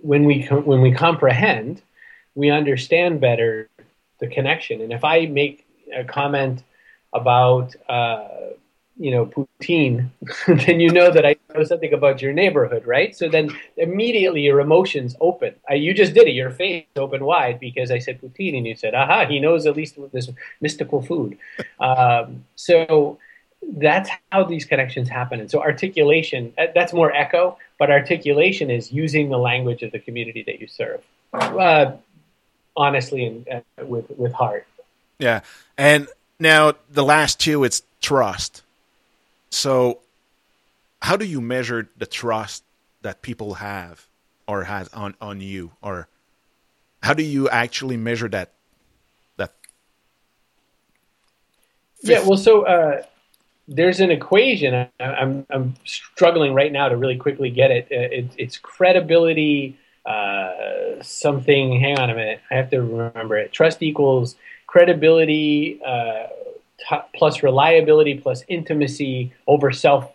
when 0.02 0.24
we 0.24 0.44
com- 0.44 0.64
when 0.64 0.80
we 0.80 0.92
comprehend, 0.92 1.82
we 2.34 2.50
understand 2.50 3.20
better 3.20 3.68
the 4.18 4.28
connection. 4.28 4.80
And 4.80 4.92
if 4.92 5.04
I 5.04 5.26
make 5.26 5.66
a 5.94 6.04
comment 6.04 6.62
about 7.12 7.74
uh, 7.88 8.28
you 9.00 9.10
know 9.10 9.24
poutine, 9.24 10.10
then 10.46 10.78
you 10.78 10.90
know 10.90 11.10
that 11.10 11.24
I 11.24 11.36
know 11.54 11.64
something 11.64 11.92
about 11.92 12.20
your 12.20 12.34
neighborhood, 12.34 12.86
right? 12.86 13.16
So 13.16 13.30
then 13.30 13.50
immediately 13.78 14.42
your 14.42 14.60
emotions 14.60 15.16
open. 15.22 15.54
I, 15.68 15.74
you 15.74 15.94
just 15.94 16.12
did 16.12 16.28
it. 16.28 16.32
Your 16.32 16.50
face 16.50 16.84
opened 16.96 17.24
wide 17.24 17.58
because 17.58 17.90
I 17.90 17.98
said 17.98 18.20
poutine, 18.20 18.56
and 18.58 18.66
you 18.66 18.76
said, 18.76 18.94
"Aha!" 18.94 19.24
He 19.24 19.40
knows 19.40 19.66
at 19.66 19.74
least 19.74 19.96
this 20.12 20.28
mystical 20.60 21.00
food. 21.00 21.38
Um, 21.80 22.44
so 22.56 23.18
that's 23.62 24.10
how 24.30 24.44
these 24.44 24.66
connections 24.66 25.08
happen. 25.08 25.40
And 25.40 25.50
so 25.50 25.62
articulation 25.62 26.52
uh, 26.58 26.66
that's 26.74 26.92
more 26.92 27.10
echo, 27.10 27.56
but 27.78 27.90
articulation 27.90 28.70
is 28.70 28.92
using 28.92 29.30
the 29.30 29.38
language 29.38 29.82
of 29.82 29.92
the 29.92 29.98
community 29.98 30.42
that 30.42 30.60
you 30.60 30.66
serve. 30.66 31.02
Uh, 31.32 31.92
honestly, 32.76 33.24
and 33.24 33.64
uh, 33.80 33.86
with 33.86 34.10
with 34.10 34.34
heart. 34.34 34.66
Yeah, 35.18 35.40
and 35.78 36.06
now 36.38 36.74
the 36.90 37.04
last 37.04 37.40
two, 37.40 37.64
it's 37.64 37.82
trust 38.02 38.62
so, 39.50 40.00
how 41.02 41.16
do 41.16 41.24
you 41.24 41.40
measure 41.40 41.90
the 41.96 42.06
trust 42.06 42.64
that 43.02 43.22
people 43.22 43.54
have 43.54 44.06
or 44.46 44.64
has 44.64 44.88
on 44.88 45.14
on 45.20 45.40
you, 45.40 45.72
or 45.82 46.08
how 47.02 47.14
do 47.14 47.22
you 47.22 47.48
actually 47.48 47.96
measure 47.96 48.28
that? 48.28 48.52
That. 49.36 49.54
Yeah. 52.02 52.26
Well, 52.26 52.38
so 52.38 52.62
uh, 52.62 53.02
there's 53.66 54.00
an 54.00 54.10
equation. 54.10 54.74
I, 54.74 54.88
I'm 55.04 55.46
I'm 55.50 55.74
struggling 55.84 56.54
right 56.54 56.72
now 56.72 56.88
to 56.88 56.96
really 56.96 57.16
quickly 57.16 57.50
get 57.50 57.70
it. 57.70 57.84
Uh, 57.90 58.14
it 58.14 58.30
it's 58.38 58.58
credibility. 58.58 59.78
Uh, 60.06 61.02
something. 61.02 61.78
Hang 61.78 61.98
on 61.98 62.10
a 62.10 62.14
minute. 62.14 62.40
I 62.50 62.54
have 62.54 62.70
to 62.70 62.80
remember 62.80 63.36
it. 63.36 63.52
Trust 63.52 63.82
equals 63.82 64.36
credibility. 64.66 65.80
Uh, 65.84 66.28
plus 67.14 67.42
reliability 67.42 68.14
plus 68.14 68.42
intimacy 68.48 69.32
over 69.46 69.72
self 69.72 70.10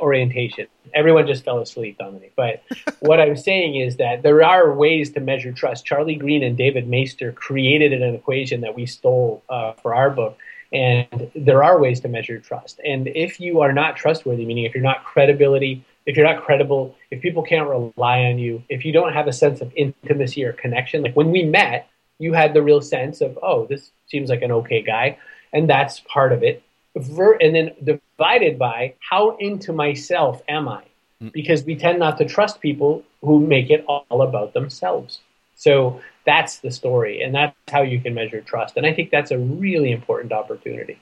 orientation. 0.00 0.66
Everyone 0.94 1.26
just 1.26 1.44
fell 1.44 1.60
asleep, 1.60 1.98
Dominic. 1.98 2.32
But 2.36 2.62
what 3.00 3.20
I'm 3.20 3.36
saying 3.36 3.76
is 3.76 3.96
that 3.96 4.22
there 4.22 4.42
are 4.42 4.74
ways 4.74 5.10
to 5.12 5.20
measure 5.20 5.52
trust. 5.52 5.84
Charlie 5.84 6.14
Green 6.14 6.42
and 6.42 6.56
David 6.56 6.88
Maister 6.88 7.34
created 7.34 7.92
an 7.92 8.14
equation 8.14 8.60
that 8.62 8.74
we 8.74 8.86
stole 8.86 9.42
uh, 9.48 9.72
for 9.74 9.94
our 9.94 10.10
book. 10.10 10.38
And 10.72 11.30
there 11.36 11.62
are 11.62 11.78
ways 11.78 12.00
to 12.00 12.08
measure 12.08 12.38
trust. 12.40 12.80
And 12.84 13.06
if 13.08 13.38
you 13.38 13.60
are 13.60 13.72
not 13.72 13.96
trustworthy, 13.96 14.44
meaning 14.44 14.64
if 14.64 14.74
you're 14.74 14.82
not 14.82 15.04
credibility, 15.04 15.84
if 16.06 16.16
you're 16.16 16.26
not 16.26 16.42
credible, 16.42 16.96
if 17.10 17.22
people 17.22 17.42
can't 17.42 17.68
rely 17.68 18.24
on 18.24 18.38
you, 18.38 18.62
if 18.68 18.84
you 18.84 18.92
don't 18.92 19.12
have 19.12 19.28
a 19.28 19.32
sense 19.32 19.60
of 19.60 19.72
intimacy 19.76 20.44
or 20.44 20.52
connection, 20.52 21.02
like 21.02 21.14
when 21.14 21.30
we 21.30 21.44
met, 21.44 21.88
you 22.18 22.32
had 22.32 22.54
the 22.54 22.62
real 22.62 22.80
sense 22.80 23.20
of, 23.20 23.38
oh, 23.42 23.66
this 23.66 23.90
seems 24.06 24.30
like 24.30 24.42
an 24.42 24.52
okay 24.52 24.82
guy 24.82 25.16
and 25.54 25.70
that's 25.70 26.00
part 26.00 26.32
of 26.32 26.42
it. 26.42 26.62
Ver- 26.96 27.38
and 27.40 27.54
then 27.54 27.72
divided 27.82 28.58
by 28.58 28.94
how 29.00 29.36
into 29.38 29.72
myself 29.72 30.42
am 30.48 30.68
I? 30.68 30.82
Mm. 31.22 31.32
Because 31.32 31.64
we 31.64 31.76
tend 31.76 31.98
not 31.98 32.18
to 32.18 32.24
trust 32.24 32.60
people 32.60 33.02
who 33.22 33.40
make 33.40 33.70
it 33.70 33.84
all 33.88 34.22
about 34.22 34.52
themselves. 34.52 35.20
So 35.56 36.00
that's 36.26 36.58
the 36.58 36.70
story, 36.70 37.22
and 37.22 37.34
that's 37.34 37.54
how 37.70 37.82
you 37.82 38.00
can 38.00 38.12
measure 38.14 38.40
trust. 38.40 38.76
And 38.76 38.84
I 38.84 38.92
think 38.92 39.10
that's 39.10 39.30
a 39.30 39.38
really 39.38 39.92
important 39.92 40.32
opportunity. 40.32 40.98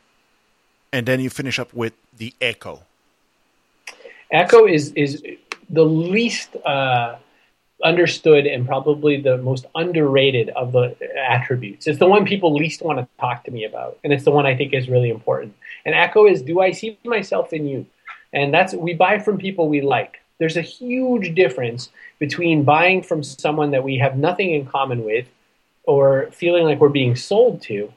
And 0.92 1.06
then 1.06 1.20
you 1.20 1.30
finish 1.30 1.58
up 1.58 1.72
with 1.72 1.94
the 2.16 2.34
echo. 2.40 2.82
Echo 4.30 4.66
is 4.66 4.92
is 4.92 5.22
the 5.70 5.84
least 5.84 6.56
uh, 6.64 7.16
understood 7.84 8.46
and 8.46 8.66
probably 8.66 9.20
the 9.20 9.38
most 9.38 9.66
underrated 9.74 10.50
of 10.50 10.72
the 10.72 10.96
attributes. 11.18 11.86
It's 11.86 11.98
the 11.98 12.06
one 12.06 12.24
people 12.24 12.54
least 12.54 12.82
want 12.82 12.98
to 12.98 13.08
talk 13.18 13.44
to 13.44 13.50
me 13.50 13.64
about, 13.64 13.98
and 14.04 14.12
it's 14.12 14.24
the 14.24 14.30
one 14.30 14.46
I 14.46 14.56
think 14.56 14.72
is 14.72 14.88
really 14.88 15.10
important. 15.10 15.54
And 15.84 15.94
echo 15.94 16.26
is, 16.26 16.42
do 16.42 16.60
I 16.60 16.72
see 16.72 16.98
myself 17.04 17.52
in 17.52 17.66
you? 17.66 17.86
And 18.32 18.54
that's 18.54 18.72
we 18.74 18.94
buy 18.94 19.18
from 19.18 19.38
people 19.38 19.68
we 19.68 19.80
like. 19.80 20.20
There's 20.38 20.56
a 20.56 20.62
huge 20.62 21.34
difference 21.34 21.90
between 22.18 22.64
buying 22.64 23.02
from 23.02 23.22
someone 23.22 23.70
that 23.72 23.84
we 23.84 23.98
have 23.98 24.16
nothing 24.16 24.52
in 24.52 24.66
common 24.66 25.04
with, 25.04 25.26
or 25.84 26.30
feeling 26.32 26.64
like 26.64 26.80
we're 26.80 26.88
being 26.88 27.16
sold 27.16 27.60
to, 27.62 27.92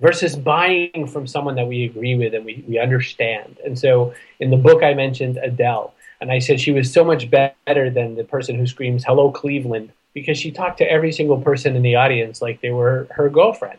versus 0.00 0.36
buying 0.36 1.06
from 1.06 1.26
someone 1.26 1.56
that 1.56 1.66
we 1.66 1.84
agree 1.84 2.16
with 2.16 2.34
and 2.34 2.44
we, 2.44 2.64
we 2.68 2.78
understand. 2.78 3.58
And 3.64 3.78
so 3.78 4.14
in 4.40 4.50
the 4.50 4.56
book 4.56 4.82
I 4.82 4.94
mentioned 4.94 5.38
Adele 5.38 5.92
and 6.20 6.32
I 6.32 6.38
said 6.38 6.60
she 6.60 6.72
was 6.72 6.92
so 6.92 7.04
much 7.04 7.30
better 7.30 7.90
than 7.90 8.16
the 8.16 8.24
person 8.24 8.56
who 8.56 8.66
screams, 8.66 9.04
Hello, 9.04 9.30
Cleveland, 9.30 9.92
because 10.14 10.38
she 10.38 10.50
talked 10.50 10.78
to 10.78 10.90
every 10.90 11.12
single 11.12 11.40
person 11.40 11.76
in 11.76 11.82
the 11.82 11.96
audience 11.96 12.42
like 12.42 12.60
they 12.60 12.70
were 12.70 13.06
her 13.10 13.28
girlfriend. 13.28 13.78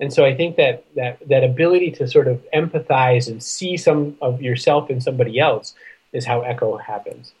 And 0.00 0.12
so 0.12 0.24
I 0.24 0.34
think 0.34 0.56
that, 0.56 0.84
that 0.96 1.18
that 1.28 1.44
ability 1.44 1.92
to 1.92 2.08
sort 2.08 2.26
of 2.26 2.44
empathize 2.52 3.28
and 3.28 3.42
see 3.42 3.76
some 3.76 4.16
of 4.20 4.42
yourself 4.42 4.90
in 4.90 5.00
somebody 5.00 5.38
else 5.38 5.74
is 6.12 6.24
how 6.26 6.40
echo 6.40 6.76
happens. 6.76 7.32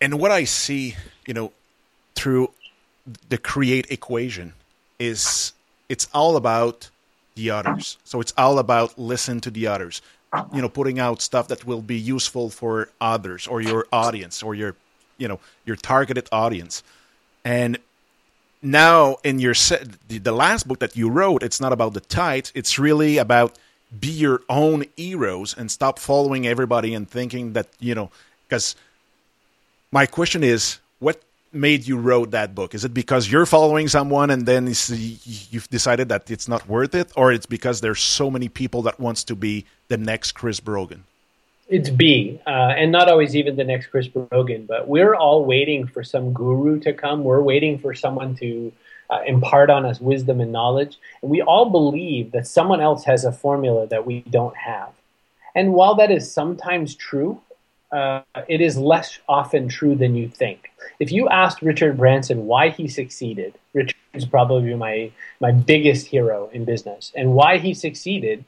And 0.00 0.18
what 0.18 0.30
I 0.30 0.44
see, 0.44 0.96
you 1.26 1.32
know, 1.32 1.52
through 2.14 2.50
the 3.28 3.38
create 3.38 3.90
equation 3.90 4.54
is 4.98 5.52
it's 5.88 6.08
all 6.12 6.36
about 6.36 6.90
the 7.34 7.50
others. 7.50 7.98
So 8.04 8.20
it's 8.20 8.34
all 8.36 8.58
about 8.58 8.98
listen 8.98 9.40
to 9.42 9.50
the 9.50 9.66
others. 9.66 10.02
You 10.52 10.62
know, 10.62 10.68
putting 10.68 10.98
out 10.98 11.22
stuff 11.22 11.48
that 11.48 11.64
will 11.64 11.82
be 11.82 11.96
useful 11.96 12.50
for 12.50 12.88
others 13.00 13.46
or 13.46 13.60
your 13.60 13.86
audience 13.92 14.42
or 14.42 14.54
your, 14.54 14.76
you 15.18 15.28
know, 15.28 15.40
your 15.64 15.76
targeted 15.76 16.28
audience. 16.32 16.82
And 17.44 17.78
now 18.62 19.18
in 19.22 19.38
your 19.38 19.54
set, 19.54 19.86
the, 20.08 20.32
last 20.32 20.66
book 20.66 20.78
that 20.80 20.96
you 20.96 21.08
wrote, 21.10 21.42
it's 21.42 21.60
not 21.60 21.72
about 21.72 21.94
the 21.94 22.00
tights. 22.00 22.50
It's 22.54 22.78
really 22.78 23.18
about 23.18 23.58
be 24.00 24.08
your 24.08 24.40
own 24.48 24.84
heroes 24.96 25.54
and 25.56 25.70
stop 25.70 25.98
following 25.98 26.46
everybody 26.46 26.94
and 26.94 27.08
thinking 27.08 27.52
that 27.52 27.68
you 27.78 27.94
know. 27.94 28.10
Because 28.48 28.74
my 29.92 30.06
question 30.06 30.42
is, 30.42 30.78
made 31.54 31.86
you 31.86 31.98
wrote 31.98 32.32
that 32.32 32.54
book? 32.54 32.74
Is 32.74 32.84
it 32.84 32.94
because 32.94 33.30
you're 33.30 33.46
following 33.46 33.88
someone 33.88 34.30
and 34.30 34.46
then 34.46 34.66
you've 34.66 35.68
decided 35.70 36.08
that 36.08 36.30
it's 36.30 36.48
not 36.48 36.68
worth 36.68 36.94
it, 36.94 37.12
or 37.16 37.32
it's 37.32 37.46
because 37.46 37.80
there's 37.80 38.00
so 38.00 38.30
many 38.30 38.48
people 38.48 38.82
that 38.82 38.98
wants 38.98 39.24
to 39.24 39.34
be 39.34 39.64
the 39.88 39.96
next 39.96 40.32
Chris 40.32 40.60
Brogan? 40.60 41.04
It's 41.68 41.88
B, 41.88 42.40
uh, 42.46 42.74
and 42.76 42.92
not 42.92 43.08
always 43.08 43.34
even 43.34 43.56
the 43.56 43.64
next 43.64 43.86
Chris 43.86 44.06
Brogan, 44.06 44.66
but 44.66 44.86
we're 44.86 45.14
all 45.14 45.44
waiting 45.44 45.86
for 45.86 46.04
some 46.04 46.32
guru 46.32 46.78
to 46.80 46.92
come. 46.92 47.24
We're 47.24 47.40
waiting 47.40 47.78
for 47.78 47.94
someone 47.94 48.36
to 48.36 48.70
uh, 49.08 49.20
impart 49.26 49.70
on 49.70 49.86
us 49.86 50.00
wisdom 50.00 50.40
and 50.40 50.52
knowledge. 50.52 50.98
And 51.22 51.30
we 51.30 51.40
all 51.40 51.70
believe 51.70 52.32
that 52.32 52.46
someone 52.46 52.80
else 52.80 53.04
has 53.04 53.24
a 53.24 53.32
formula 53.32 53.86
that 53.86 54.04
we 54.04 54.20
don't 54.28 54.56
have. 54.56 54.90
And 55.54 55.72
while 55.72 55.94
that 55.94 56.10
is 56.10 56.30
sometimes 56.30 56.94
true, 56.94 57.40
uh, 57.94 58.22
it 58.48 58.60
is 58.60 58.76
less 58.76 59.20
often 59.28 59.68
true 59.68 59.94
than 59.94 60.16
you 60.16 60.28
think. 60.28 60.72
If 60.98 61.12
you 61.12 61.28
asked 61.28 61.62
Richard 61.62 61.96
Branson 61.96 62.46
why 62.46 62.70
he 62.70 62.88
succeeded, 62.88 63.54
Richard 63.72 63.96
is 64.12 64.24
probably 64.24 64.74
my 64.74 65.12
my 65.40 65.52
biggest 65.52 66.08
hero 66.08 66.50
in 66.52 66.64
business, 66.64 67.12
and 67.14 67.34
why 67.34 67.58
he 67.58 67.72
succeeded 67.72 68.44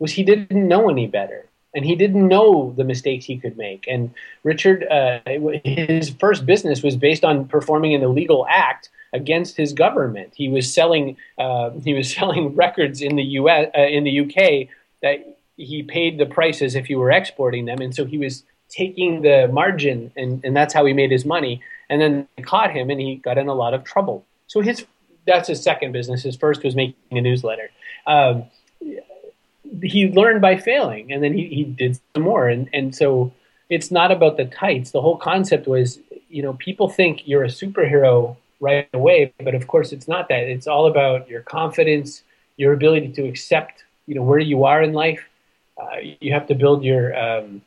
was 0.00 0.12
he 0.12 0.24
didn't 0.24 0.66
know 0.66 0.88
any 0.88 1.06
better, 1.06 1.46
and 1.74 1.84
he 1.84 1.94
didn't 1.94 2.26
know 2.26 2.74
the 2.76 2.82
mistakes 2.82 3.24
he 3.24 3.38
could 3.38 3.56
make. 3.56 3.86
And 3.88 4.12
Richard, 4.42 4.84
uh, 4.88 5.20
his 5.64 6.10
first 6.10 6.44
business 6.44 6.82
was 6.82 6.96
based 6.96 7.24
on 7.24 7.46
performing 7.46 7.94
an 7.94 8.02
illegal 8.02 8.46
act 8.50 8.88
against 9.12 9.56
his 9.56 9.72
government. 9.72 10.32
He 10.34 10.48
was 10.48 10.72
selling 10.72 11.16
uh, 11.38 11.70
he 11.84 11.94
was 11.94 12.12
selling 12.14 12.56
records 12.56 13.00
in 13.00 13.14
the 13.14 13.28
U.S. 13.40 13.70
Uh, 13.78 13.82
in 13.82 14.02
the 14.02 14.20
UK 14.22 14.68
that 15.02 15.38
he 15.56 15.84
paid 15.84 16.18
the 16.18 16.26
prices 16.26 16.74
if 16.74 16.90
you 16.90 16.98
were 16.98 17.12
exporting 17.12 17.64
them, 17.66 17.80
and 17.80 17.94
so 17.94 18.04
he 18.04 18.18
was 18.18 18.42
taking 18.68 19.22
the 19.22 19.48
margin, 19.52 20.12
and, 20.16 20.44
and 20.44 20.56
that's 20.56 20.74
how 20.74 20.84
he 20.84 20.92
made 20.92 21.10
his 21.10 21.24
money. 21.24 21.62
And 21.88 22.00
then 22.00 22.28
they 22.36 22.42
caught 22.42 22.70
him, 22.70 22.90
and 22.90 23.00
he 23.00 23.16
got 23.16 23.38
in 23.38 23.48
a 23.48 23.54
lot 23.54 23.74
of 23.74 23.84
trouble. 23.84 24.24
So 24.46 24.60
his 24.60 24.84
that's 25.26 25.48
his 25.48 25.62
second 25.62 25.92
business. 25.92 26.22
His 26.22 26.36
first 26.36 26.64
was 26.64 26.74
making 26.74 27.18
a 27.18 27.20
newsletter. 27.20 27.70
Um, 28.06 28.44
he 29.82 30.08
learned 30.08 30.40
by 30.40 30.56
failing, 30.56 31.12
and 31.12 31.22
then 31.22 31.34
he, 31.34 31.46
he 31.48 31.64
did 31.64 31.98
some 32.14 32.22
more. 32.22 32.48
And 32.48 32.68
and 32.72 32.94
so 32.94 33.32
it's 33.68 33.90
not 33.90 34.10
about 34.10 34.36
the 34.36 34.46
tights. 34.46 34.90
The 34.90 35.02
whole 35.02 35.16
concept 35.16 35.66
was, 35.66 35.98
you 36.28 36.42
know, 36.42 36.54
people 36.54 36.88
think 36.88 37.26
you're 37.26 37.44
a 37.44 37.48
superhero 37.48 38.36
right 38.60 38.88
away, 38.92 39.32
but 39.42 39.54
of 39.54 39.66
course 39.66 39.92
it's 39.92 40.08
not 40.08 40.28
that. 40.28 40.44
It's 40.44 40.66
all 40.66 40.86
about 40.86 41.28
your 41.28 41.42
confidence, 41.42 42.22
your 42.56 42.72
ability 42.72 43.12
to 43.12 43.28
accept, 43.28 43.84
you 44.06 44.14
know, 44.14 44.22
where 44.22 44.38
you 44.38 44.64
are 44.64 44.82
in 44.82 44.92
life. 44.92 45.24
Uh, 45.80 45.98
you 46.20 46.32
have 46.32 46.46
to 46.48 46.54
build 46.54 46.82
your 46.82 47.16
um, 47.16 47.62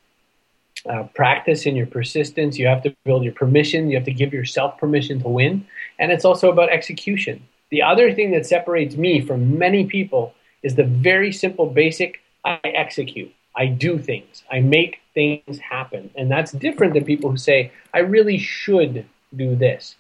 uh, 0.90 1.04
practice 1.16 1.66
and 1.66 1.78
your 1.78 1.86
persistence. 1.86 2.58
You 2.58 2.68
have 2.68 2.84
to 2.84 2.96
build 3.04 3.24
your 3.24 3.34
permission. 3.34 3.90
You 3.90 3.98
have 3.98 4.06
to 4.06 4.14
give 4.14 4.34
yourself 4.34 4.78
permission 4.78 5.22
to 5.22 5.28
win. 5.28 5.66
And 6.00 6.12
it's 6.12 6.26
also 6.26 6.52
about 6.52 6.70
execution. 6.70 7.44
The 7.70 7.82
other 7.82 8.14
thing 8.14 8.32
that 8.32 8.46
separates 8.46 8.96
me 8.96 9.22
from 9.22 9.58
many 9.58 9.86
people 9.86 10.34
is 10.64 10.76
the 10.76 10.84
very 10.84 11.32
simple, 11.32 11.66
basic 11.66 12.22
I 12.44 12.60
execute. 12.64 13.34
I 13.56 13.68
do 13.68 14.00
things. 14.00 14.44
I 14.52 14.62
make 14.62 15.00
things 15.14 15.60
happen. 15.60 16.10
And 16.16 16.32
that's 16.32 16.52
different 16.52 16.94
than 16.94 17.06
people 17.06 17.32
who 17.32 17.38
say, 17.38 17.72
I 17.94 18.00
really 18.00 18.38
should 18.38 19.06
do 19.36 19.56
this. 19.56 19.96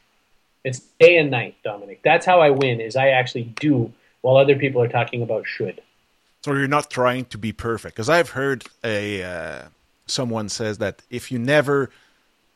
It's 0.63 0.80
day 1.00 1.17
and 1.17 1.32
night, 1.32 1.56
Dominic. 1.63 2.02
That's 2.04 2.26
how 2.26 2.39
I 2.39 2.52
win 2.52 2.80
is 2.80 2.96
I 2.96 3.10
actually 3.10 3.46
do 3.60 3.91
while 4.22 4.38
other 4.38 4.56
people 4.56 4.82
are 4.82 4.88
talking 4.88 5.22
about 5.22 5.48
should. 5.48 5.82
So 6.44 6.54
you're 6.54 6.67
not 6.67 6.89
trying 6.89 7.26
to 7.26 7.38
be 7.38 7.52
perfect 7.52 7.96
because 7.96 8.10
I've 8.10 8.32
heard 8.32 8.65
a 8.84 9.24
uh, 9.24 9.62
someone 10.12 10.50
says 10.50 10.78
that 10.80 11.02
if 11.10 11.32
you 11.32 11.39
never 11.39 11.89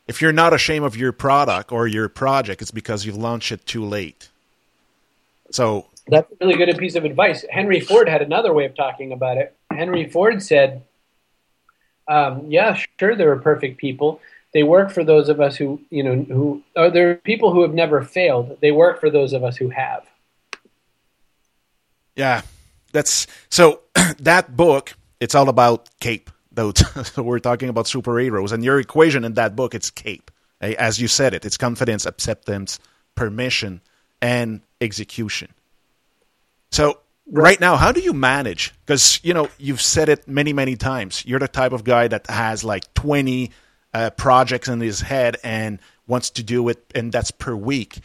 if 0.08 0.22
you're 0.22 0.32
not 0.32 0.54
ashamed 0.54 0.86
of 0.86 0.96
your 0.96 1.12
product 1.12 1.72
or 1.72 1.88
your 1.88 2.08
project, 2.08 2.62
it's 2.62 2.70
because 2.70 3.06
you've 3.06 3.18
launched 3.18 3.52
it 3.52 3.65
too 3.65 3.84
late. 3.84 4.30
So 5.50 5.88
that's 6.08 6.32
a 6.32 6.46
really 6.46 6.58
good 6.63 6.78
piece 6.78 6.96
of 6.96 7.06
advice. 7.06 7.44
Henry 7.50 7.80
Ford 7.80 8.08
had 8.08 8.22
another 8.22 8.54
way 8.54 8.65
of 8.65 8.76
talking 8.76 9.12
about 9.12 9.38
it. 9.38 9.56
Henry 9.72 10.08
Ford 10.08 10.44
said, 10.44 10.84
um, 12.08 12.46
"Yeah, 12.52 12.78
sure, 13.00 13.15
there 13.15 13.32
are 13.32 13.39
perfect 13.39 13.78
people, 13.78 14.22
they 14.56 14.63
work 14.63 14.89
for 14.89 15.04
those 15.04 15.28
of 15.28 15.41
us 15.41 15.58
who, 15.58 15.82
you 15.89 16.02
know, 16.02 16.15
who 16.34 16.63
are 16.78 16.89
there 16.89 17.10
are 17.10 17.15
people 17.15 17.52
who 17.52 17.62
have 17.62 17.74
never 17.74 18.02
failed. 18.02 18.58
They 18.62 18.72
work 18.72 19.02
for 19.02 19.10
those 19.10 19.34
of 19.34 19.44
us 19.44 19.58
who 19.58 19.70
have. 19.70 20.06
Yeah, 22.15 22.41
that's 22.94 23.28
so. 23.50 23.82
that 24.20 24.56
book, 24.56 24.94
it's 25.20 25.36
all 25.36 25.50
about 25.50 25.89
cape. 26.00 26.32
Though 26.56 26.74
we're 27.18 27.39
talking 27.39 27.70
about 27.70 27.86
superheroes, 27.86 28.52
and 28.52 28.63
your 28.63 28.80
equation 28.80 29.24
in 29.24 29.34
that 29.36 29.56
book, 29.56 29.76
it's 29.76 29.89
cape. 29.89 30.32
As 30.62 31.00
you 31.00 31.08
said 31.08 31.34
it, 31.34 31.46
it's 31.46 31.58
confidence, 31.58 32.06
acceptance, 32.06 32.80
permission, 33.13 33.82
and 34.22 34.62
execution. 34.82 35.54
So 36.72 37.00
right 37.32 37.60
now 37.60 37.76
how 37.76 37.91
do 37.91 38.00
you 38.02 38.13
manage 38.13 38.72
because 38.86 39.20
you 39.24 39.34
know 39.34 39.50
you've 39.58 39.82
said 39.82 40.10
it 40.10 40.28
many 40.28 40.54
many 40.54 40.76
times 40.76 41.26
you're 41.26 41.39
the 41.39 41.48
type 41.48 41.72
of 41.72 41.84
guy 41.84 42.08
that 42.08 42.28
has 42.30 42.63
like 42.63 42.94
20 42.94 43.50
uh, 43.96 44.10
projects 44.12 44.68
in 44.68 44.82
his 44.82 45.00
head 45.00 45.38
and 45.41 45.80
wants 46.06 46.30
to 46.32 46.44
do 46.44 46.68
it, 46.68 46.84
and 46.94 47.13
that's 47.13 47.32
per 47.32 47.56
week. 47.56 48.00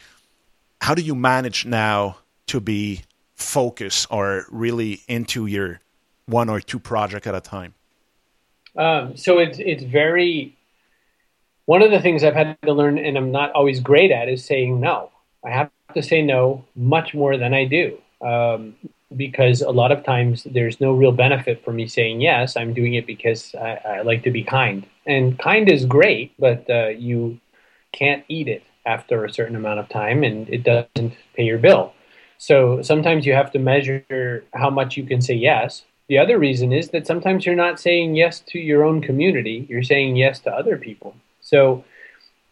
How 0.79 0.95
do 0.95 1.01
you 1.01 1.15
manage 1.15 1.65
now 1.65 2.17
to 2.47 2.61
be 2.61 3.01
focused 3.35 4.07
or 4.09 4.45
really 4.49 5.01
into 5.09 5.47
your 5.47 5.81
one 6.27 6.47
or 6.47 6.61
two 6.61 6.79
project 6.79 7.27
at 7.27 7.35
a 7.35 7.41
time? 7.41 7.73
Um, 8.77 9.17
so 9.17 9.39
it's 9.39 9.59
it's 9.59 9.83
very. 9.83 10.57
One 11.65 11.81
of 11.81 11.91
the 11.91 12.01
things 12.01 12.23
I've 12.23 12.35
had 12.35 12.57
to 12.63 12.73
learn, 12.73 12.97
and 12.97 13.17
I'm 13.17 13.31
not 13.31 13.51
always 13.51 13.79
great 13.79 14.11
at, 14.11 14.27
is 14.27 14.43
saying 14.43 14.79
no. 14.79 15.11
I 15.45 15.51
have 15.51 15.69
to 15.93 16.01
say 16.01 16.21
no 16.21 16.65
much 16.75 17.13
more 17.13 17.37
than 17.37 17.53
I 17.53 17.65
do. 17.65 17.97
Um, 18.21 18.75
because 19.15 19.61
a 19.61 19.71
lot 19.71 19.91
of 19.91 20.03
times 20.03 20.45
there's 20.49 20.79
no 20.79 20.93
real 20.93 21.11
benefit 21.11 21.63
for 21.63 21.73
me 21.73 21.87
saying 21.87 22.21
yes. 22.21 22.55
I'm 22.55 22.73
doing 22.73 22.93
it 22.93 23.05
because 23.05 23.53
I, 23.55 23.79
I 23.85 24.01
like 24.01 24.23
to 24.23 24.31
be 24.31 24.43
kind, 24.43 24.85
and 25.05 25.37
kind 25.37 25.69
is 25.69 25.85
great, 25.85 26.33
but 26.39 26.69
uh, 26.69 26.89
you 26.89 27.39
can't 27.91 28.23
eat 28.27 28.47
it 28.47 28.63
after 28.85 29.25
a 29.25 29.33
certain 29.33 29.55
amount 29.55 29.79
of 29.79 29.89
time, 29.89 30.23
and 30.23 30.49
it 30.49 30.63
doesn't 30.63 31.13
pay 31.35 31.43
your 31.43 31.57
bill. 31.57 31.93
So 32.37 32.81
sometimes 32.81 33.25
you 33.25 33.33
have 33.33 33.51
to 33.51 33.59
measure 33.59 34.43
how 34.53 34.69
much 34.69 34.97
you 34.97 35.03
can 35.03 35.21
say 35.21 35.35
yes. 35.35 35.83
The 36.11 36.17
other 36.17 36.37
reason 36.37 36.73
is 36.73 36.89
that 36.89 37.07
sometimes 37.07 37.45
you're 37.45 37.55
not 37.55 37.79
saying 37.79 38.17
yes 38.17 38.41
to 38.47 38.59
your 38.59 38.83
own 38.83 38.99
community; 38.99 39.65
you're 39.69 39.81
saying 39.81 40.17
yes 40.17 40.41
to 40.41 40.51
other 40.51 40.75
people. 40.77 41.15
So 41.39 41.85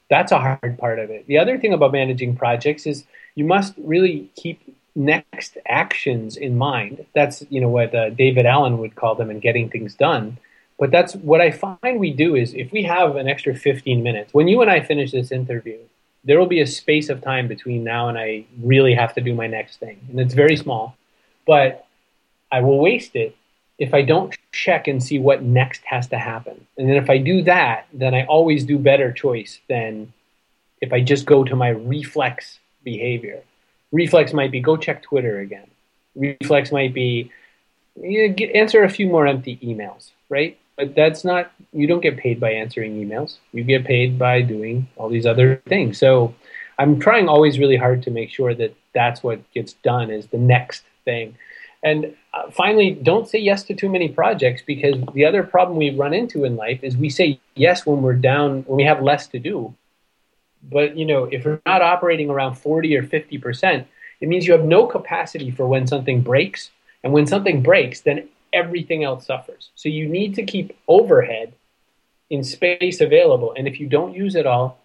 that's 0.09 0.31
a 0.31 0.39
hard 0.39 0.77
part 0.77 0.97
of 0.97 1.09
it. 1.09 1.27
The 1.27 1.39
other 1.39 1.57
thing 1.57 1.73
about 1.73 1.91
managing 1.91 2.37
projects 2.37 2.87
is 2.87 3.03
you 3.35 3.43
must 3.43 3.73
really 3.77 4.29
keep 4.37 4.61
next 4.95 5.57
actions 5.67 6.37
in 6.37 6.57
mind. 6.57 7.05
That's 7.13 7.43
you 7.49 7.59
know 7.59 7.67
what 7.67 7.93
uh, 7.93 8.11
David 8.11 8.45
Allen 8.45 8.77
would 8.77 8.95
call 8.95 9.15
them 9.15 9.29
in 9.29 9.41
getting 9.41 9.69
things 9.69 9.93
done. 9.93 10.37
But 10.79 10.91
that's 10.91 11.15
what 11.15 11.41
I 11.41 11.51
find 11.51 11.99
we 11.99 12.13
do 12.13 12.35
is 12.35 12.53
if 12.53 12.71
we 12.71 12.83
have 12.83 13.17
an 13.17 13.27
extra 13.27 13.53
15 13.53 14.01
minutes, 14.01 14.33
when 14.33 14.47
you 14.47 14.61
and 14.61 14.71
I 14.71 14.79
finish 14.79 15.11
this 15.11 15.33
interview, 15.33 15.79
there 16.23 16.39
will 16.39 16.47
be 16.47 16.61
a 16.61 16.65
space 16.65 17.09
of 17.09 17.21
time 17.21 17.49
between 17.49 17.83
now 17.83 18.07
and 18.07 18.17
I 18.17 18.45
really 18.63 18.95
have 18.95 19.13
to 19.15 19.21
do 19.21 19.33
my 19.33 19.47
next 19.47 19.81
thing. 19.81 19.99
And 20.09 20.17
it's 20.17 20.33
very 20.33 20.55
small, 20.55 20.95
but 21.45 21.85
I 22.53 22.61
will 22.61 22.79
waste 22.79 23.17
it 23.17 23.35
if 23.79 23.93
I 23.93 24.01
don't 24.01 24.35
check 24.51 24.87
and 24.87 25.01
see 25.01 25.17
what 25.19 25.41
next 25.41 25.81
has 25.85 26.07
to 26.09 26.17
happen. 26.17 26.67
And 26.77 26.89
then 26.89 26.97
if 26.97 27.09
I 27.09 27.17
do 27.17 27.41
that, 27.43 27.87
then 27.93 28.13
I 28.13 28.25
always 28.25 28.65
do 28.65 28.77
better 28.77 29.11
choice 29.11 29.59
than 29.69 30.11
if 30.81 30.91
I 30.91 31.01
just 31.01 31.25
go 31.25 31.45
to 31.45 31.55
my 31.55 31.69
reflex 31.69 32.59
behavior. 32.83 33.41
Reflex 33.91 34.33
might 34.33 34.51
be 34.51 34.59
go 34.59 34.75
check 34.75 35.01
Twitter 35.01 35.39
again. 35.39 35.67
Reflex 36.15 36.71
might 36.71 36.93
be 36.93 37.31
you 38.01 38.27
know, 38.27 38.33
get, 38.33 38.53
answer 38.55 38.83
a 38.83 38.89
few 38.89 39.07
more 39.07 39.25
empty 39.25 39.57
emails, 39.63 40.11
right? 40.27 40.57
But 40.75 40.93
that's 40.95 41.23
not 41.23 41.51
you 41.71 41.87
don't 41.87 42.01
get 42.01 42.17
paid 42.17 42.39
by 42.39 42.51
answering 42.51 42.93
emails. 43.05 43.37
You 43.53 43.63
get 43.63 43.85
paid 43.85 44.19
by 44.19 44.41
doing 44.41 44.87
all 44.97 45.09
these 45.09 45.25
other 45.25 45.61
things. 45.67 45.97
So 45.97 46.35
I'm 46.77 46.99
trying 46.99 47.27
always 47.27 47.59
really 47.59 47.75
hard 47.77 48.03
to 48.03 48.11
make 48.11 48.29
sure 48.29 48.53
that 48.55 48.75
that's 48.93 49.23
what 49.23 49.39
gets 49.53 49.73
done 49.73 50.09
is 50.11 50.27
the 50.27 50.37
next 50.37 50.83
thing. 51.05 51.35
And 51.81 52.15
uh, 52.33 52.51
finally, 52.51 52.91
don't 52.91 53.27
say 53.27 53.39
yes 53.39 53.63
to 53.63 53.73
too 53.73 53.89
many 53.89 54.09
projects 54.09 54.61
because 54.65 54.95
the 55.13 55.25
other 55.25 55.43
problem 55.43 55.77
we 55.77 55.91
run 55.91 56.13
into 56.13 56.43
in 56.43 56.55
life 56.55 56.83
is 56.83 56.97
we 56.97 57.09
say 57.09 57.39
yes 57.55 57.85
when 57.85 58.01
we're 58.01 58.15
down, 58.15 58.63
when 58.63 58.77
we 58.77 58.83
have 58.83 59.01
less 59.01 59.27
to 59.27 59.39
do. 59.39 59.73
But 60.61 60.97
you 60.97 61.05
know, 61.05 61.25
if 61.25 61.45
we're 61.45 61.61
not 61.65 61.81
operating 61.81 62.29
around 62.29 62.55
40 62.55 62.97
or 62.97 63.03
50 63.03 63.37
percent, 63.37 63.87
it 64.19 64.27
means 64.27 64.45
you 64.45 64.53
have 64.53 64.65
no 64.65 64.85
capacity 64.85 65.51
for 65.51 65.67
when 65.67 65.87
something 65.87 66.21
breaks. 66.21 66.71
And 67.03 67.13
when 67.13 67.27
something 67.27 67.63
breaks, 67.63 68.01
then 68.01 68.27
everything 68.51 69.05
else 69.05 69.25
suffers. 69.25 69.69
So 69.75 69.87
you 69.87 70.07
need 70.07 70.35
to 70.35 70.43
keep 70.43 70.77
overhead 70.87 71.53
in 72.29 72.43
space 72.43 72.99
available. 72.99 73.53
And 73.57 73.67
if 73.67 73.79
you 73.79 73.87
don't 73.87 74.13
use 74.13 74.35
it 74.35 74.45
all, 74.45 74.79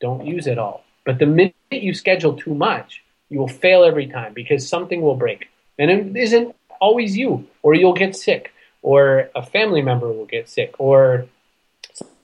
don't 0.00 0.26
use 0.26 0.46
it 0.46 0.58
all. 0.58 0.84
But 1.06 1.18
the 1.18 1.26
minute 1.26 1.54
you 1.70 1.94
schedule 1.94 2.36
too 2.36 2.54
much, 2.54 3.02
you 3.30 3.38
will 3.38 3.48
fail 3.48 3.84
every 3.84 4.06
time 4.06 4.34
because 4.34 4.68
something 4.68 5.00
will 5.00 5.16
break. 5.16 5.48
And 5.78 5.90
it 5.90 6.16
isn't 6.16 6.54
always 6.80 7.16
you, 7.16 7.46
or 7.62 7.74
you'll 7.74 7.94
get 7.94 8.14
sick, 8.16 8.52
or 8.82 9.30
a 9.34 9.44
family 9.44 9.82
member 9.82 10.08
will 10.12 10.26
get 10.26 10.48
sick, 10.48 10.74
or 10.78 11.26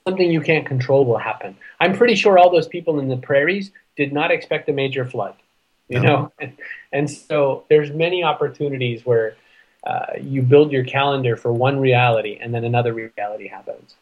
something 0.05 0.31
you 0.31 0.41
can't 0.41 0.65
control 0.65 1.05
will 1.05 1.17
happen. 1.17 1.55
I'm 1.79 1.95
pretty 1.95 2.15
sure 2.15 2.37
all 2.37 2.51
those 2.51 2.67
people 2.67 2.99
in 2.99 3.07
the 3.07 3.17
prairies 3.17 3.71
did 3.95 4.13
not 4.13 4.31
expect 4.31 4.69
a 4.69 4.73
major 4.73 5.05
flood, 5.05 5.35
you 5.89 5.99
no. 5.99 6.07
know? 6.07 6.31
And, 6.39 6.57
and, 6.93 7.09
so 7.09 7.65
there's 7.69 7.91
many 7.91 8.23
opportunities 8.23 9.05
where 9.05 9.35
uh, 9.85 10.13
you 10.19 10.41
build 10.41 10.71
your 10.71 10.83
calendar 10.83 11.35
for 11.35 11.51
one 11.51 11.79
reality 11.79 12.37
and 12.39 12.53
then 12.53 12.63
another 12.63 12.93
reality 12.93 13.47
happens. 13.47 13.95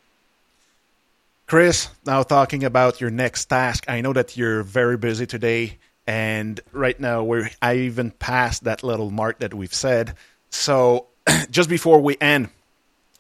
Chris, 1.47 1.89
now 2.05 2.21
talking 2.21 2.63
about 2.63 3.01
your 3.01 3.09
next 3.09 3.45
task, 3.45 3.85
I 3.89 4.01
know 4.01 4.13
that 4.13 4.38
you're 4.38 4.62
very 4.62 4.97
busy 4.97 5.25
today. 5.25 5.79
And 6.10 6.60
right 6.72 7.00
now, 7.00 7.22
we're 7.22 7.52
I 7.62 7.76
even 7.76 8.10
passed 8.10 8.63
that 8.63 8.82
little 8.82 9.12
mark 9.12 9.38
that 9.39 9.54
we've 9.54 9.72
said. 9.72 10.15
So 10.50 11.06
just 11.52 11.69
before 11.69 12.02
we 12.02 12.17
end, 12.19 12.50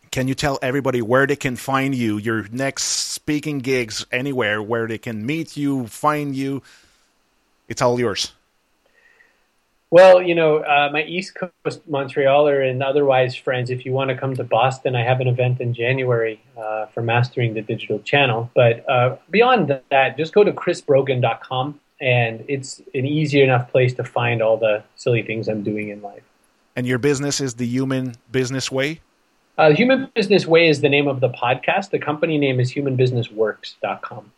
can 0.09 0.27
you 0.27 0.33
tell 0.33 0.57
everybody 0.63 1.03
where 1.03 1.27
they 1.27 1.35
can 1.35 1.55
find 1.55 1.93
you, 1.93 2.17
your 2.17 2.47
next 2.51 2.85
speaking 2.85 3.59
gigs, 3.59 4.07
anywhere 4.11 4.59
where 4.63 4.87
they 4.87 4.97
can 4.97 5.23
meet 5.23 5.55
you, 5.55 5.85
find 5.85 6.35
you? 6.35 6.63
It's 7.67 7.83
all 7.83 7.99
yours. 7.99 8.31
Well, 9.91 10.19
you 10.19 10.33
know, 10.33 10.57
uh, 10.57 10.89
my 10.91 11.03
East 11.03 11.35
Coast 11.35 11.87
Montrealer 11.87 12.67
and 12.67 12.81
otherwise 12.81 13.35
friends, 13.35 13.69
if 13.69 13.85
you 13.85 13.91
want 13.91 14.09
to 14.09 14.17
come 14.17 14.35
to 14.35 14.43
Boston, 14.43 14.95
I 14.95 15.03
have 15.03 15.19
an 15.19 15.27
event 15.27 15.61
in 15.61 15.75
January 15.75 16.41
uh, 16.57 16.87
for 16.87 17.03
mastering 17.03 17.53
the 17.53 17.61
digital 17.61 17.99
channel. 17.99 18.49
But 18.55 18.89
uh, 18.89 19.17
beyond 19.29 19.79
that, 19.91 20.17
just 20.17 20.33
go 20.33 20.43
to 20.43 20.51
chrisbrogan.com 20.51 21.79
and 22.01 22.43
it's 22.47 22.79
an 22.93 23.05
easy 23.05 23.41
enough 23.41 23.71
place 23.71 23.93
to 23.95 24.03
find 24.03 24.41
all 24.41 24.57
the 24.57 24.83
silly 24.95 25.21
things 25.21 25.47
I'm 25.47 25.63
doing 25.63 25.89
in 25.89 26.01
life. 26.01 26.23
And 26.75 26.87
your 26.87 26.97
business 26.97 27.41
is 27.41 27.55
the 27.55 27.65
Human 27.65 28.15
Business 28.31 28.71
Way? 28.71 29.01
Uh, 29.57 29.71
Human 29.71 30.09
Business 30.15 30.47
Way 30.47 30.69
is 30.69 30.79
the 30.79 30.87
name 30.87 31.07
of 31.07 31.19
the 31.19 31.29
podcast. 31.29 31.89
The 31.89 31.99
company 31.99 32.37
name 32.37 32.59
is 32.59 32.71
humanbusinessworks.com. 32.71 34.31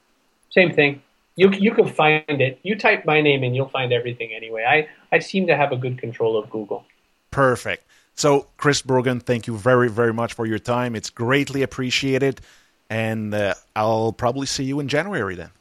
Same 0.49 0.73
thing. 0.73 1.03
You, 1.35 1.51
you 1.51 1.71
can 1.71 1.87
find 1.87 2.23
it. 2.27 2.59
You 2.63 2.75
type 2.75 3.05
my 3.05 3.21
name 3.21 3.43
in, 3.43 3.53
you'll 3.53 3.69
find 3.69 3.93
everything 3.93 4.33
anyway. 4.33 4.65
I, 4.67 5.15
I 5.15 5.19
seem 5.19 5.47
to 5.47 5.55
have 5.55 5.71
a 5.71 5.77
good 5.77 5.97
control 5.99 6.37
of 6.37 6.49
Google. 6.49 6.85
Perfect. 7.29 7.85
So, 8.15 8.47
Chris 8.57 8.81
Brogan, 8.81 9.19
thank 9.19 9.47
you 9.47 9.55
very, 9.57 9.89
very 9.89 10.13
much 10.13 10.33
for 10.33 10.45
your 10.45 10.59
time. 10.59 10.95
It's 10.95 11.09
greatly 11.09 11.61
appreciated. 11.61 12.41
And 12.89 13.33
uh, 13.33 13.53
I'll 13.75 14.11
probably 14.11 14.47
see 14.47 14.65
you 14.65 14.79
in 14.79 14.87
January 14.87 15.35
then. 15.35 15.51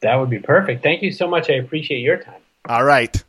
That 0.00 0.16
would 0.16 0.30
be 0.30 0.38
perfect. 0.38 0.82
Thank 0.82 1.02
you 1.02 1.12
so 1.12 1.28
much. 1.28 1.50
I 1.50 1.54
appreciate 1.54 2.00
your 2.00 2.18
time. 2.18 2.40
All 2.68 2.84
right. 2.84 3.22